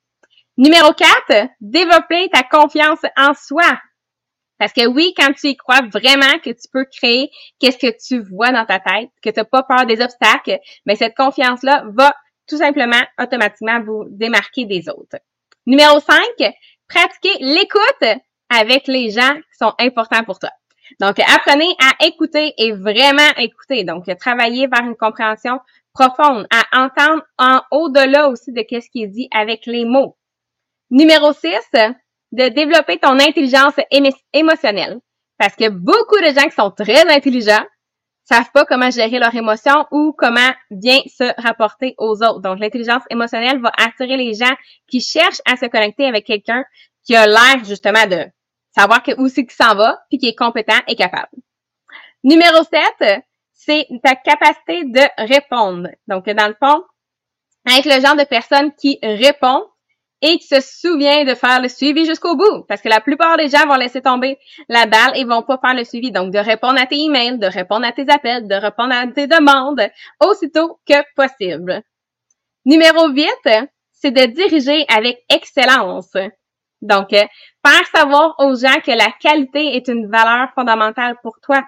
Numéro 0.56 0.92
4, 0.92 1.48
développer 1.60 2.28
ta 2.30 2.42
confiance 2.42 3.00
en 3.16 3.34
soi. 3.34 3.78
Parce 4.58 4.72
que 4.72 4.86
oui, 4.86 5.12
quand 5.16 5.32
tu 5.32 5.48
y 5.48 5.56
crois 5.56 5.82
vraiment 5.92 6.38
que 6.42 6.50
tu 6.50 6.68
peux 6.72 6.84
créer 6.84 7.30
qu'est-ce 7.58 7.78
que 7.78 7.92
tu 8.06 8.22
vois 8.22 8.52
dans 8.52 8.64
ta 8.64 8.78
tête, 8.78 9.10
que 9.22 9.30
tu 9.30 9.40
n'as 9.40 9.44
pas 9.44 9.64
peur 9.64 9.84
des 9.84 10.00
obstacles, 10.00 10.60
mais 10.86 10.94
cette 10.94 11.16
confiance-là 11.16 11.84
va 11.92 12.14
tout 12.48 12.58
simplement 12.58 13.02
automatiquement 13.18 13.82
vous 13.82 14.04
démarquer 14.10 14.64
des 14.64 14.88
autres. 14.88 15.18
Numéro 15.66 15.98
5, 15.98 16.18
pratiquer 16.88 17.36
l'écoute 17.40 18.20
avec 18.48 18.86
les 18.86 19.10
gens 19.10 19.34
qui 19.34 19.58
sont 19.58 19.74
importants 19.78 20.24
pour 20.24 20.38
toi. 20.38 20.50
Donc, 21.00 21.18
apprenez 21.20 21.74
à 21.80 22.04
écouter 22.04 22.52
et 22.58 22.72
vraiment 22.72 23.30
écouter. 23.36 23.84
Donc, 23.84 24.04
travailler 24.18 24.66
vers 24.66 24.84
une 24.86 24.96
compréhension 24.96 25.60
profonde, 25.92 26.46
à 26.50 26.84
entendre 26.84 27.22
en 27.38 27.60
au-delà 27.70 28.28
aussi 28.28 28.52
de 28.52 28.64
ce 28.68 28.90
qui 28.90 29.04
est 29.04 29.08
dit 29.08 29.28
avec 29.32 29.66
les 29.66 29.84
mots. 29.84 30.16
Numéro 30.90 31.32
6, 31.32 31.48
de 32.32 32.48
développer 32.48 32.98
ton 32.98 33.18
intelligence 33.18 33.74
émotionnelle. 34.32 34.98
Parce 35.38 35.56
que 35.56 35.68
beaucoup 35.68 36.18
de 36.18 36.32
gens 36.34 36.48
qui 36.48 36.54
sont 36.54 36.70
très 36.70 37.08
intelligents 37.12 37.64
savent 38.24 38.50
pas 38.52 38.64
comment 38.64 38.90
gérer 38.90 39.18
leurs 39.18 39.34
émotions 39.34 39.86
ou 39.90 40.14
comment 40.16 40.50
bien 40.70 40.98
se 41.06 41.40
rapporter 41.40 41.94
aux 41.98 42.22
autres. 42.22 42.40
Donc, 42.40 42.58
l'intelligence 42.58 43.02
émotionnelle 43.10 43.60
va 43.60 43.72
attirer 43.76 44.16
les 44.16 44.34
gens 44.34 44.54
qui 44.88 45.00
cherchent 45.00 45.42
à 45.44 45.56
se 45.56 45.66
connecter 45.66 46.06
avec 46.06 46.24
quelqu'un 46.24 46.64
qui 47.04 47.14
a 47.14 47.26
l'air 47.26 47.64
justement 47.64 48.06
de 48.06 48.24
savoir 48.76 49.02
que, 49.02 49.12
où 49.20 49.28
c'est 49.28 49.44
qu'il 49.44 49.54
s'en 49.54 49.74
va, 49.74 50.00
puis 50.08 50.18
qui 50.18 50.28
est 50.28 50.34
compétent 50.34 50.80
et 50.88 50.96
capable. 50.96 51.30
Numéro 52.22 52.62
7, 52.64 53.22
c'est 53.52 53.86
ta 54.02 54.14
capacité 54.14 54.84
de 54.84 55.28
répondre. 55.28 55.88
Donc, 56.08 56.26
dans 56.26 56.48
le 56.48 56.56
fond, 56.62 56.82
être 57.66 57.86
le 57.86 58.00
genre 58.00 58.16
de 58.16 58.24
personne 58.24 58.72
qui 58.74 58.98
répond 59.02 59.64
et 60.22 60.38
qui 60.38 60.46
se 60.46 60.60
souvient 60.60 61.24
de 61.24 61.34
faire 61.34 61.60
le 61.60 61.68
suivi 61.68 62.06
jusqu'au 62.06 62.34
bout. 62.34 62.64
Parce 62.66 62.80
que 62.80 62.88
la 62.88 63.00
plupart 63.00 63.36
des 63.36 63.48
gens 63.48 63.66
vont 63.66 63.76
laisser 63.76 64.00
tomber 64.00 64.38
la 64.68 64.86
balle 64.86 65.16
et 65.16 65.24
vont 65.24 65.42
pas 65.42 65.58
faire 65.58 65.74
le 65.74 65.84
suivi. 65.84 66.10
Donc, 66.12 66.32
de 66.32 66.38
répondre 66.38 66.80
à 66.80 66.86
tes 66.86 66.96
emails, 66.96 67.38
de 67.38 67.46
répondre 67.46 67.86
à 67.86 67.92
tes 67.92 68.08
appels, 68.10 68.48
de 68.48 68.54
répondre 68.54 68.94
à 68.94 69.06
tes 69.06 69.26
demandes 69.26 69.86
aussitôt 70.20 70.80
que 70.88 70.94
possible. 71.14 71.82
Numéro 72.64 73.08
8, 73.08 73.28
c'est 73.92 74.10
de 74.10 74.24
diriger 74.32 74.86
avec 74.88 75.22
excellence. 75.28 76.16
Donc, 76.84 77.14
euh, 77.14 77.24
faire 77.66 77.86
savoir 77.94 78.34
aux 78.38 78.54
gens 78.54 78.80
que 78.84 78.90
la 78.90 79.10
qualité 79.18 79.74
est 79.74 79.88
une 79.88 80.06
valeur 80.10 80.50
fondamentale 80.54 81.16
pour 81.22 81.40
toi. 81.40 81.62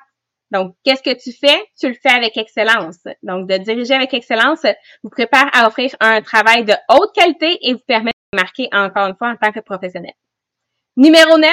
Donc, 0.50 0.76
qu'est-ce 0.84 1.02
que 1.02 1.18
tu 1.18 1.32
fais? 1.32 1.58
Tu 1.80 1.88
le 1.88 1.94
fais 1.94 2.10
avec 2.10 2.36
excellence. 2.36 2.98
Donc, 3.22 3.48
de 3.48 3.56
diriger 3.56 3.94
avec 3.94 4.12
excellence 4.12 4.64
vous 5.02 5.10
prépare 5.10 5.48
à 5.54 5.66
offrir 5.66 5.96
un 6.00 6.20
travail 6.20 6.64
de 6.64 6.74
haute 6.90 7.14
qualité 7.14 7.58
et 7.62 7.72
vous 7.72 7.80
permet 7.86 8.12
de 8.32 8.36
marquer 8.36 8.68
encore 8.72 9.08
une 9.08 9.16
fois 9.16 9.30
en 9.30 9.36
tant 9.36 9.52
que 9.52 9.60
professionnel. 9.60 10.12
Numéro 10.98 11.38
9, 11.38 11.50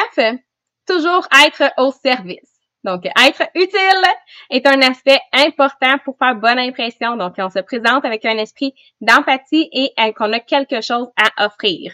toujours 0.86 1.26
être 1.46 1.72
au 1.78 1.92
service. 1.92 2.52
Donc, 2.84 3.06
être 3.06 3.44
utile 3.56 4.04
est 4.50 4.68
un 4.68 4.82
aspect 4.82 5.22
important 5.32 5.98
pour 6.04 6.18
faire 6.18 6.36
bonne 6.36 6.60
impression. 6.60 7.16
Donc, 7.16 7.36
on 7.38 7.50
se 7.50 7.60
présente 7.60 8.04
avec 8.04 8.26
un 8.26 8.38
esprit 8.38 8.74
d'empathie 9.00 9.70
et 9.72 9.94
qu'on 10.14 10.34
a 10.34 10.42
quelque 10.42 10.82
chose 10.82 11.10
à 11.16 11.46
offrir. 11.46 11.94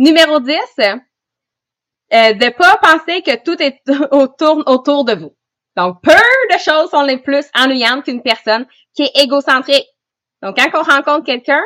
Numéro 0.00 0.40
10, 0.40 0.54
euh, 0.78 2.32
de 2.32 2.56
pas 2.56 2.78
penser 2.78 3.20
que 3.20 3.36
tout 3.44 3.60
est 3.60 3.82
autour, 4.12 5.04
de 5.04 5.14
vous. 5.14 5.36
Donc, 5.76 6.00
peu 6.02 6.12
de 6.12 6.58
choses 6.58 6.88
sont 6.88 7.02
les 7.02 7.18
plus 7.18 7.44
ennuyantes 7.54 8.04
qu'une 8.04 8.22
personne 8.22 8.66
qui 8.94 9.02
est 9.02 9.22
égocentrique. 9.22 9.86
Donc, 10.42 10.56
quand 10.56 10.70
on 10.72 10.82
rencontre 10.82 11.26
quelqu'un, 11.26 11.60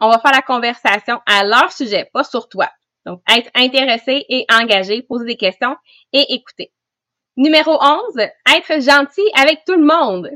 on 0.00 0.10
va 0.10 0.18
faire 0.18 0.32
la 0.32 0.42
conversation 0.42 1.18
à 1.24 1.44
leur 1.44 1.72
sujet, 1.72 2.10
pas 2.12 2.24
sur 2.24 2.50
toi. 2.50 2.68
Donc, 3.06 3.22
être 3.26 3.48
intéressé 3.54 4.26
et 4.28 4.44
engagé, 4.52 5.00
poser 5.00 5.24
des 5.24 5.38
questions 5.38 5.74
et 6.12 6.34
écouter. 6.34 6.70
Numéro 7.38 7.72
11, 7.72 8.18
être 8.18 8.82
gentil 8.82 9.30
avec 9.34 9.64
tout 9.64 9.76
le 9.76 9.86
monde. 9.86 10.28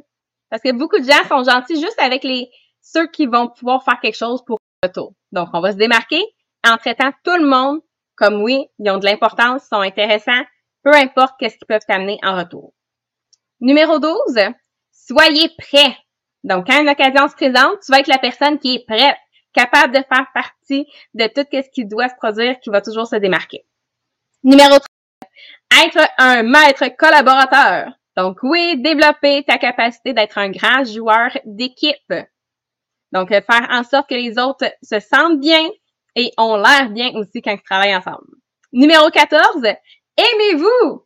Parce 0.48 0.62
que 0.62 0.72
beaucoup 0.72 0.98
de 0.98 1.04
gens 1.04 1.28
sont 1.28 1.44
gentils 1.44 1.78
juste 1.78 2.00
avec 2.00 2.24
les 2.24 2.48
ceux 2.80 3.08
qui 3.08 3.26
vont 3.26 3.48
pouvoir 3.48 3.84
faire 3.84 4.00
quelque 4.00 4.16
chose 4.16 4.42
pour 4.42 4.56
retour. 4.82 5.12
Donc, 5.32 5.50
on 5.52 5.60
va 5.60 5.72
se 5.72 5.76
démarquer 5.76 6.24
en 6.64 6.76
traitant 6.76 7.12
tout 7.24 7.36
le 7.36 7.46
monde 7.46 7.80
comme 8.22 8.42
oui, 8.42 8.66
ils 8.78 8.90
ont 8.90 8.98
de 8.98 9.04
l'importance, 9.04 9.64
sont 9.68 9.80
intéressants, 9.80 10.44
peu 10.84 10.94
importe 10.94 11.34
qu'est-ce 11.38 11.56
qu'ils 11.56 11.66
peuvent 11.66 11.84
t'amener 11.86 12.18
en 12.22 12.36
retour. 12.36 12.72
Numéro 13.60 13.98
12, 13.98 14.38
soyez 14.92 15.50
prêts. 15.58 15.96
Donc, 16.44 16.66
quand 16.66 16.80
une 16.80 16.88
occasion 16.88 17.28
se 17.28 17.34
présente, 17.34 17.80
tu 17.84 17.90
vas 17.92 18.00
être 18.00 18.08
la 18.08 18.18
personne 18.18 18.58
qui 18.58 18.76
est 18.76 18.86
prête, 18.86 19.16
capable 19.52 19.94
de 19.94 20.04
faire 20.08 20.26
partie 20.34 20.86
de 21.14 21.26
tout 21.26 21.46
ce 21.52 21.70
qui 21.72 21.84
doit 21.84 22.08
se 22.08 22.14
produire, 22.16 22.58
qui 22.60 22.70
va 22.70 22.80
toujours 22.80 23.06
se 23.06 23.16
démarquer. 23.16 23.64
Numéro 24.42 24.78
13, 25.70 25.84
être 25.86 26.08
un 26.18 26.42
maître 26.42 26.88
collaborateur. 26.96 27.92
Donc, 28.16 28.38
oui, 28.42 28.80
développer 28.82 29.44
ta 29.44 29.58
capacité 29.58 30.12
d'être 30.12 30.38
un 30.38 30.50
grand 30.50 30.84
joueur 30.84 31.30
d'équipe. 31.44 32.14
Donc, 33.12 33.28
faire 33.30 33.66
en 33.70 33.84
sorte 33.84 34.08
que 34.08 34.14
les 34.14 34.38
autres 34.38 34.70
se 34.82 35.00
sentent 35.00 35.40
bien 35.40 35.68
et 36.16 36.30
ont 36.38 36.56
l'air 36.56 36.90
bien 36.90 37.12
aussi 37.14 37.42
quand 37.42 37.52
ils 37.52 37.62
travaillent 37.62 37.96
ensemble. 37.96 38.26
Numéro 38.72 39.08
14, 39.10 39.64
aimez-vous? 40.16 41.04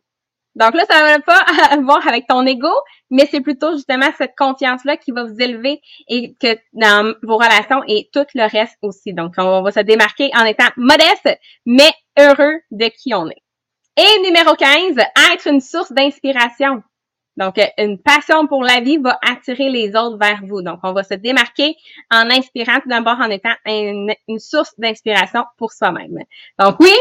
Donc 0.55 0.73
là, 0.73 0.85
ça 0.89 1.01
n'a 1.01 1.19
pas 1.19 1.39
à 1.71 1.77
voir 1.77 2.05
avec 2.07 2.27
ton 2.27 2.45
ego, 2.45 2.71
mais 3.11 3.27
c'est 3.29 3.41
plutôt 3.41 3.73
justement 3.73 4.09
cette 4.17 4.35
confiance-là 4.35 4.97
qui 4.97 5.11
va 5.11 5.23
vous 5.23 5.39
élever 5.39 5.81
et 6.07 6.35
que 6.41 6.57
dans 6.73 7.13
vos 7.23 7.37
relations 7.37 7.83
et 7.87 8.09
tout 8.11 8.25
le 8.33 8.49
reste 8.49 8.77
aussi. 8.81 9.13
Donc, 9.13 9.33
on 9.37 9.61
va 9.61 9.71
se 9.71 9.81
démarquer 9.81 10.31
en 10.35 10.45
étant 10.45 10.69
modeste, 10.75 11.37
mais 11.65 11.91
heureux 12.19 12.59
de 12.71 12.87
qui 12.87 13.13
on 13.13 13.29
est. 13.29 13.43
Et 13.97 14.21
numéro 14.23 14.55
15, 14.55 14.97
être 15.33 15.47
une 15.47 15.61
source 15.61 15.91
d'inspiration. 15.91 16.83
Donc, 17.37 17.55
une 17.77 17.99
passion 17.99 18.47
pour 18.47 18.63
la 18.63 18.79
vie 18.79 18.97
va 18.97 19.17
attirer 19.21 19.69
les 19.69 19.89
autres 19.95 20.17
vers 20.17 20.41
vous. 20.43 20.61
Donc, 20.61 20.79
on 20.83 20.93
va 20.93 21.03
se 21.03 21.13
démarquer 21.13 21.75
en 22.11 22.29
inspirant 22.29 22.79
tout 22.81 22.89
d'abord 22.89 23.17
en 23.19 23.29
étant 23.29 23.53
une, 23.65 24.11
source 24.39 24.73
d'inspiration 24.77 25.45
pour 25.57 25.71
soi-même. 25.71 26.17
Donc, 26.59 26.75
oui, 26.79 26.93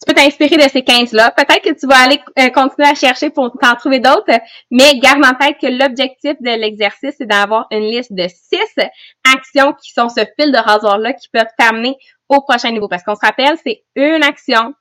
tu 0.00 0.06
peux 0.06 0.14
t'inspirer 0.14 0.56
de 0.56 0.70
ces 0.70 0.82
15-là. 0.82 1.32
Peut-être 1.32 1.62
que 1.62 1.78
tu 1.78 1.86
vas 1.86 1.98
aller 1.98 2.20
euh, 2.38 2.50
continuer 2.50 2.88
à 2.88 2.94
chercher 2.94 3.30
pour 3.30 3.50
t'en 3.60 3.74
trouver 3.74 3.98
d'autres, 3.98 4.38
mais 4.70 4.98
garde 5.00 5.24
en 5.24 5.34
tête 5.34 5.56
que 5.60 5.66
l'objectif 5.66 6.34
de 6.40 6.50
l'exercice, 6.50 7.14
c'est 7.18 7.26
d'avoir 7.26 7.66
une 7.70 7.90
liste 7.90 8.12
de 8.12 8.28
six 8.28 8.88
actions 9.34 9.72
qui 9.72 9.92
sont 9.92 10.08
ce 10.08 10.24
fil 10.38 10.52
de 10.52 10.58
rasoir-là 10.58 11.14
qui 11.14 11.28
peuvent 11.32 11.50
t'amener 11.58 11.96
au 12.28 12.40
prochain 12.42 12.70
niveau. 12.70 12.88
Parce 12.88 13.02
qu'on 13.02 13.16
se 13.16 13.24
rappelle, 13.24 13.56
c'est 13.64 13.82
une 13.96 14.22
action, 14.22 14.74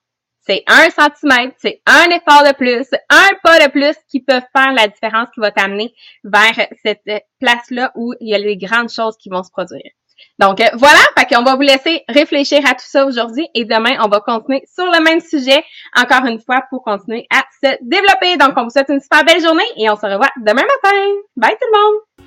c'est 0.48 0.64
un 0.68 0.90
centimètre, 0.90 1.56
c'est 1.58 1.82
un 1.86 2.06
effort 2.06 2.44
de 2.44 2.54
plus, 2.54 2.88
un 3.10 3.30
pas 3.44 3.60
de 3.60 3.70
plus 3.70 3.96
qui 4.10 4.22
peuvent 4.22 4.42
faire 4.56 4.72
la 4.72 4.88
différence 4.88 5.28
qui 5.34 5.40
va 5.40 5.52
t'amener 5.52 5.94
vers 6.24 6.68
cette 6.84 7.04
place-là 7.40 7.92
où 7.96 8.14
il 8.20 8.30
y 8.30 8.36
a 8.36 8.38
les 8.38 8.58
grandes 8.58 8.90
choses 8.90 9.18
qui 9.18 9.30
vont 9.30 9.44
se 9.44 9.52
produire. 9.52 9.92
Donc 10.40 10.62
euh, 10.62 10.66
voilà, 10.74 11.00
fait 11.18 11.26
qu'on 11.26 11.44
va 11.44 11.56
vous 11.56 11.62
laisser 11.62 12.04
réfléchir 12.08 12.60
à 12.66 12.74
tout 12.74 12.86
ça 12.86 13.06
aujourd'hui 13.06 13.48
et 13.54 13.66
demain 13.66 13.98
on 14.04 14.08
va 14.08 14.20
continuer 14.20 14.64
sur 14.74 14.86
le 14.86 15.04
même 15.04 15.20
sujet 15.20 15.64
encore 15.96 16.26
une 16.26 16.40
fois 16.40 16.64
pour 16.70 16.84
continuer 16.84 17.28
à 17.32 17.44
se 17.64 17.78
développer. 17.82 18.38
Donc 18.38 18.54
on 18.56 18.64
vous 18.64 18.70
souhaite 18.70 18.90
une 18.90 19.00
super 19.00 19.24
belle 19.26 19.42
journée 19.42 19.68
et 19.76 19.90
on 19.90 19.96
se 19.96 20.06
revoit 20.06 20.32
demain 20.38 20.64
matin. 20.64 20.98
Bye 21.36 21.56
tout 21.60 21.68
le 21.72 21.80
monde. 21.80 22.27